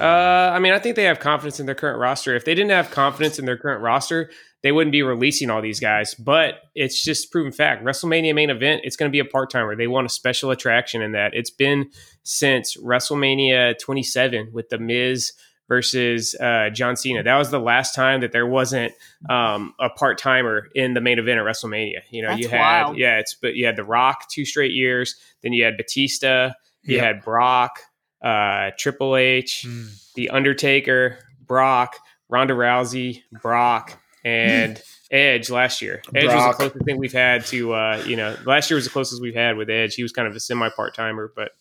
[0.00, 2.34] Uh, I mean, I think they have confidence in their current roster.
[2.34, 4.30] If they didn't have confidence in their current roster,
[4.62, 6.14] they wouldn't be releasing all these guys.
[6.14, 7.84] But it's just proven fact.
[7.84, 9.76] WrestleMania main event, it's going to be a part timer.
[9.76, 11.34] They want a special attraction in that.
[11.34, 11.90] It's been
[12.24, 15.32] since WrestleMania 27 with The Miz
[15.72, 17.22] versus uh, John Cena.
[17.22, 18.92] That was the last time that there wasn't
[19.30, 22.00] um, a part timer in the main event at WrestleMania.
[22.10, 22.98] You know, That's you had wild.
[22.98, 25.16] yeah, it's but you had The Rock two straight years.
[25.42, 26.50] Then you had Batista.
[26.82, 27.04] You Yeah.
[27.06, 27.78] had Brock,
[28.22, 29.64] uh, Triple H.
[29.66, 30.12] Mm.
[30.14, 31.16] The Undertaker,
[31.46, 31.96] Brock,
[32.28, 34.78] Ronda Rousey, Brock, and
[35.10, 36.02] Edge last year.
[36.14, 38.90] Edge was the closest thing we've had to uh, you know, last year was the
[38.90, 39.94] closest we've had with Edge.
[39.94, 41.52] He was kind of a semi part timer, but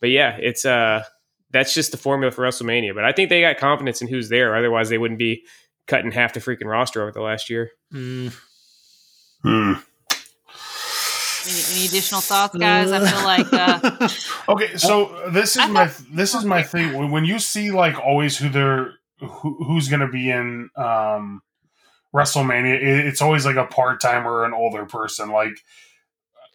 [0.00, 1.02] but yeah, it's uh
[1.50, 2.94] that's just the formula for WrestleMania.
[2.94, 5.44] But I think they got confidence in who's there, otherwise they wouldn't be
[5.86, 7.70] cutting half the freaking roster over the last year.
[7.92, 8.34] Mm.
[9.42, 9.72] Hmm.
[11.46, 12.92] Any, any additional thoughts, guys?
[12.92, 14.08] I feel like uh,
[14.52, 16.96] Okay, so this is my this is my thing.
[16.96, 21.42] When, when you see like always who they're who, who's going to be in um,
[22.14, 25.30] WrestleMania, it, it's always like a part timer or an older person.
[25.30, 25.62] Like,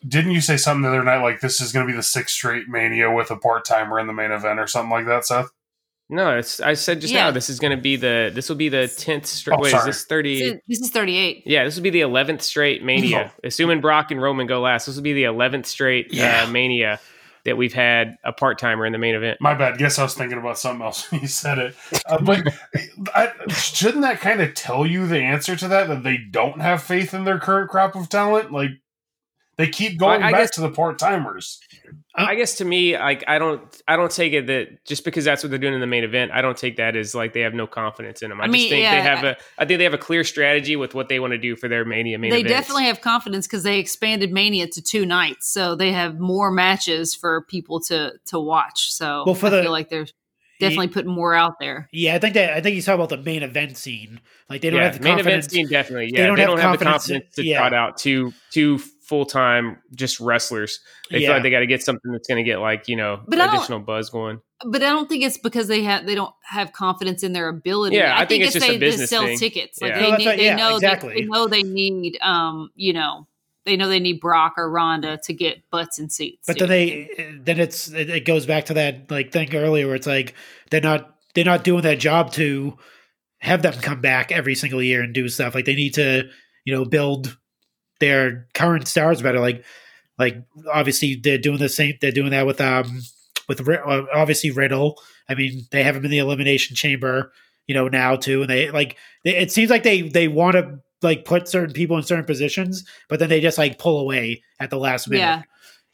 [0.07, 1.21] didn't you say something the other night?
[1.23, 4.07] Like this is going to be the sixth straight Mania with a part timer in
[4.07, 5.49] the main event or something like that, Seth.
[6.07, 7.23] No, it's I said just Yeah.
[7.23, 9.85] now this is gonna be the this will be the tenth straight Oh, wait, is
[9.85, 11.41] this thirty this is 38.
[11.47, 13.33] Yeah, this will be the eleventh straight Mania.
[13.43, 16.43] Assuming Brock and Roman go last, this will be the eleventh straight Yeah.
[16.43, 16.99] uh, Mania
[17.45, 19.39] that we've had a part timer in the main event.
[19.41, 19.79] My bad.
[19.79, 21.75] Guess I was thinking about something else when you said it.
[22.07, 22.43] Uh, but
[23.15, 25.87] I, shouldn't that kind of tell you the answer to that?
[25.87, 28.51] That they don't have faith in their current crop of talent.
[28.51, 28.69] Like
[29.57, 31.59] they keep going I- I back guess- to the part timers.
[32.17, 35.43] I guess to me, like I don't, I don't take it that just because that's
[35.43, 37.53] what they're doing in the main event, I don't take that as like they have
[37.53, 38.39] no confidence in them.
[38.39, 40.23] I, I just mean, think yeah, they have a, I think they have a clear
[40.23, 42.53] strategy with what they want to do for their Mania main They events.
[42.53, 47.13] definitely have confidence because they expanded Mania to two nights, so they have more matches
[47.13, 48.93] for people to to watch.
[48.93, 50.07] So Well, for I the- feel like they're
[50.61, 51.89] definitely putting more out there.
[51.91, 54.21] Yeah, I think that I think he's talking about the main event scene.
[54.49, 55.47] Like they don't yeah, have the main confidence.
[55.47, 56.11] event scene definitely.
[56.11, 57.57] they Yeah, don't they have don't have the confidence in- confidence to yeah.
[57.57, 60.79] trot out two two full time just wrestlers.
[61.11, 61.27] They Yeah.
[61.27, 63.39] feel like they got to get something that's going to get like you know But
[63.39, 64.39] I don't- additional buzz going.
[64.65, 67.97] But I don't think it's because they have they don't have confidence in their ability.
[67.97, 69.37] Yeah, I, I think it's just they a business sell thing.
[69.37, 69.81] tickets.
[69.81, 69.99] Like Yeah.
[69.99, 70.37] they, No, need, right.
[70.37, 71.13] they Yeah, know exactly.
[71.13, 73.27] they, they know they need um you know
[73.65, 76.45] they know they need Brock or Ronda to get butts and seats.
[76.47, 77.09] But then they
[77.43, 80.33] then it's it, it goes back to that like thing earlier where it's like
[80.71, 82.77] they're not they're not doing that job to
[83.39, 85.53] have them come back every single year and do stuff.
[85.53, 86.23] Like they need to
[86.63, 87.37] you know build
[87.99, 89.39] their current stars better.
[89.39, 89.63] Like
[90.17, 91.95] like obviously they're doing the same.
[92.01, 93.01] They're doing that with um
[93.47, 94.99] with uh, obviously Riddle.
[95.29, 97.31] I mean they have him in the elimination chamber
[97.67, 100.79] you know now too and they like they, it seems like they they want to
[101.01, 104.69] like put certain people in certain positions but then they just like pull away at
[104.69, 105.41] the last minute Yeah.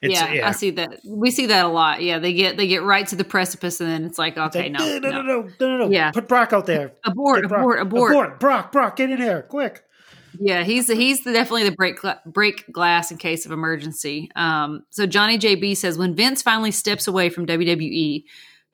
[0.03, 0.99] It's, yeah, I see that.
[1.05, 2.01] We see that a lot.
[2.01, 4.63] Yeah, they get they get right to the precipice, and then it's like, It's okay,
[4.63, 5.21] like, no, no, no.
[5.21, 5.91] no, no, no, no.
[5.91, 6.09] Yeah.
[6.09, 6.93] Put Brock out there.
[7.03, 8.39] abort, abort, abort, abort.
[8.39, 9.83] Brock, Brock, get in here, quick.
[10.39, 14.31] Yeah, he's he's the, definitely the break break glass in case of emergency.
[14.35, 18.23] Um, so Johnny JB says when Vince finally steps away from WWE,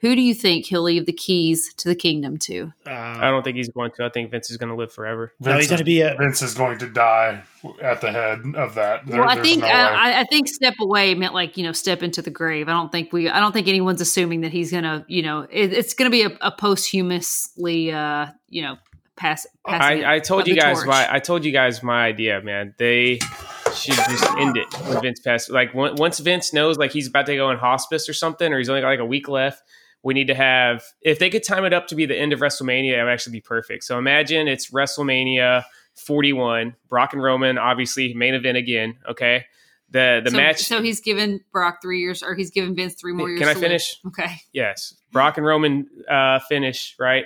[0.02, 2.72] who do you think he'll leave the keys to the kingdom to?
[2.86, 4.06] Uh, I don't think he's going to.
[4.06, 5.34] I think Vince is going to live forever.
[5.40, 7.42] No, he's Vince gonna is- be a- Vince is going to die
[7.82, 9.08] at the head of that.
[9.08, 9.68] There- well, I think no.
[9.68, 12.70] I, I think step away meant like you know step into the grave.
[12.70, 13.28] I don't think we.
[13.28, 15.04] I don't think anyone's assuming that he's gonna.
[15.08, 17.92] You know, it, it's gonna be a, a posthumously.
[17.92, 18.78] Uh, you know,
[19.18, 19.46] pass.
[19.66, 20.88] I, I told you guys torch.
[20.88, 22.74] my I told you guys my idea, man.
[22.78, 23.20] They
[23.76, 25.50] should just end it when Vince passes.
[25.50, 28.58] Like on- once Vince knows like he's about to go in hospice or something, or
[28.58, 29.64] he's only got like a week left.
[30.04, 32.40] We need to have if they could time it up to be the end of
[32.40, 33.84] WrestleMania, it would actually be perfect.
[33.84, 35.64] So imagine it's WrestleMania
[35.96, 38.96] 41, Brock and Roman, obviously main event again.
[39.10, 39.46] Okay,
[39.90, 40.60] the the so, match.
[40.60, 43.40] So he's given Brock three years, or he's given Vince three more years.
[43.40, 43.68] Can I to live.
[43.68, 44.00] finish?
[44.08, 44.42] Okay.
[44.54, 44.96] Yes.
[45.12, 47.26] Brock and Roman uh, finish, right?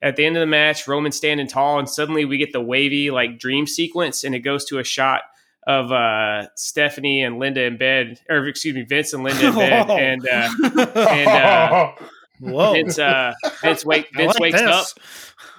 [0.00, 3.10] At the end of the match, Roman standing tall, and suddenly we get the wavy,
[3.10, 5.22] like, dream sequence, and it goes to a shot
[5.66, 9.86] of uh, Stephanie and Linda in bed, or excuse me, Vince and Linda in bed.
[9.88, 9.96] Whoa.
[9.98, 10.48] and uh,
[10.96, 11.92] and uh,
[12.40, 12.72] Whoa.
[12.74, 14.70] Vince, uh, Vince, wake, Vince like wakes this.
[14.70, 14.86] up.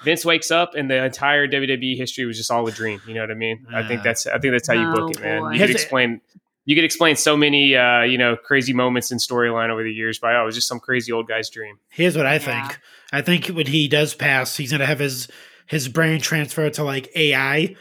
[0.05, 3.01] Vince wakes up, and the entire WWE history was just all a dream.
[3.05, 3.67] You know what I mean?
[3.73, 5.41] I think that's I think that's how you book Oh, it, man.
[5.41, 5.45] boy.
[5.51, 6.21] You could Here's explain.
[6.66, 10.20] You could explain so many, uh, you know, crazy moments in storyline over the years
[10.20, 11.80] by, oh, it was just some crazy old guy's dream.
[11.89, 12.68] Here's what I Yeah.
[12.68, 12.80] think.
[13.12, 15.28] I think when he does pass, he's gonna have his
[15.66, 17.76] his brain transfer to like AI,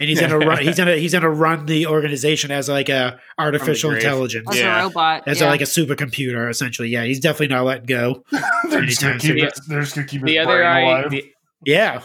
[0.00, 0.62] and he's gonna run.
[0.62, 4.80] He's gonna he's gonna run the organization as like a artificial intelligence, As Yeah.
[4.80, 5.24] a robot.
[5.26, 5.48] as yeah.
[5.48, 6.48] like a supercomputer.
[6.48, 8.24] Essentially, yeah, he's definitely not letting go.
[8.70, 11.10] they're, just keep it, they're just gonna keep his The other, brain I, alive.
[11.10, 11.24] the,
[11.64, 12.02] Yeah,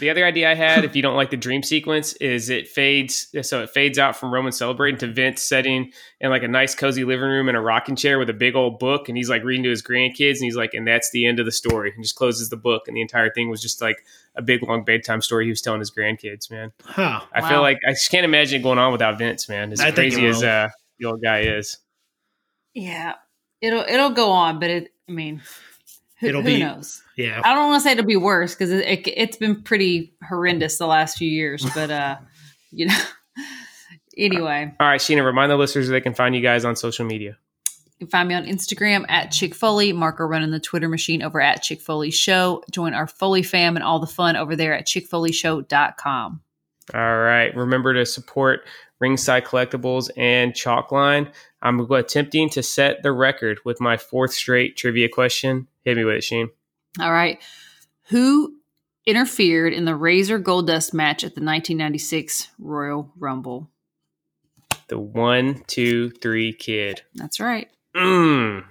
[0.00, 3.28] the other idea I had, if you don't like the dream sequence, is it fades.
[3.42, 7.04] So it fades out from Roman celebrating to Vince sitting in like a nice cozy
[7.04, 9.62] living room in a rocking chair with a big old book, and he's like reading
[9.64, 12.16] to his grandkids, and he's like, and that's the end of the story, and just
[12.16, 14.04] closes the book, and the entire thing was just like
[14.34, 16.50] a big long bedtime story he was telling his grandkids.
[16.50, 17.20] Man, huh?
[17.32, 17.48] I Wow.
[17.48, 19.48] feel like I just can't imagine it going on without Vince.
[19.48, 20.68] Man, as I think crazy it as uh,
[20.98, 21.78] the old guy is.
[22.74, 23.14] Yeah,
[23.60, 24.92] it'll it'll go on, but it.
[25.08, 25.42] I mean,
[26.22, 27.02] who, It'll who be- knows?
[27.18, 30.14] Yeah, I don't want to say it'll be worse because it, it it's been pretty
[30.26, 32.16] horrendous the last few years, but uh,
[32.70, 32.96] you know.
[34.16, 37.04] anyway, All right, Sheena, remind the listeners that they can find you guys on social
[37.04, 37.36] media.
[37.98, 39.92] you can find me on Instagram at Chick Foley.
[39.92, 42.62] Marco running the Twitter machine over at Chick Foley Show.
[42.70, 46.40] Join our Foley fam and all the fun over there at chickfoleyshow.com.
[46.94, 47.54] All right.
[47.56, 48.62] Remember to support
[49.00, 51.30] Ringside Collectibles and Chalkline.
[51.62, 55.68] I'm attempting to set the record with my fourth straight trivia question.
[55.84, 56.50] Hit me with it, Sheen.
[57.00, 57.40] All right.
[58.08, 58.54] Who
[59.06, 63.70] interfered in the Razor Goldust match at the 1996 Royal Rumble?
[64.88, 67.02] The one, two, three kid.
[67.14, 67.68] That's right.
[67.96, 68.64] Mmm.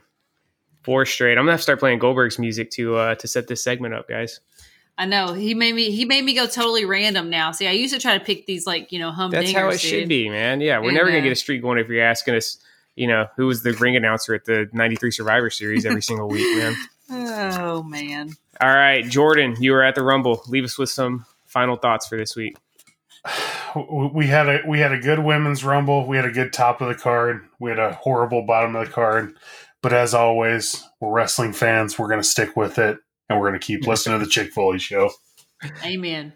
[0.83, 1.37] Four straight.
[1.37, 4.07] I'm gonna have to start playing Goldberg's music to uh, to set this segment up,
[4.09, 4.39] guys.
[4.97, 5.91] I know he made me.
[5.91, 7.51] He made me go totally random now.
[7.51, 9.31] See, I used to try to pick these like you know hum.
[9.31, 10.59] That's how it should be, man.
[10.61, 12.57] Yeah, we're And, never gonna uh, get a streak going if you're asking us.
[12.95, 16.57] You know, who was the ring announcer at the '93 Survivor Series every single week,
[16.57, 16.75] man.
[17.11, 18.31] Oh man.
[18.59, 20.43] All right, Jordan, you were at the Rumble.
[20.47, 22.55] Leave us with some final thoughts for this week.
[24.13, 26.07] we had a we had a good women's rumble.
[26.07, 27.45] We had a good top of the card.
[27.59, 29.35] We had a horrible bottom of the card.
[29.81, 31.97] But as always, we're wrestling fans.
[31.97, 32.99] We're going to stick with it,
[33.29, 35.11] and we're going to keep listening to the Chick Foley show.
[35.83, 36.33] Amen.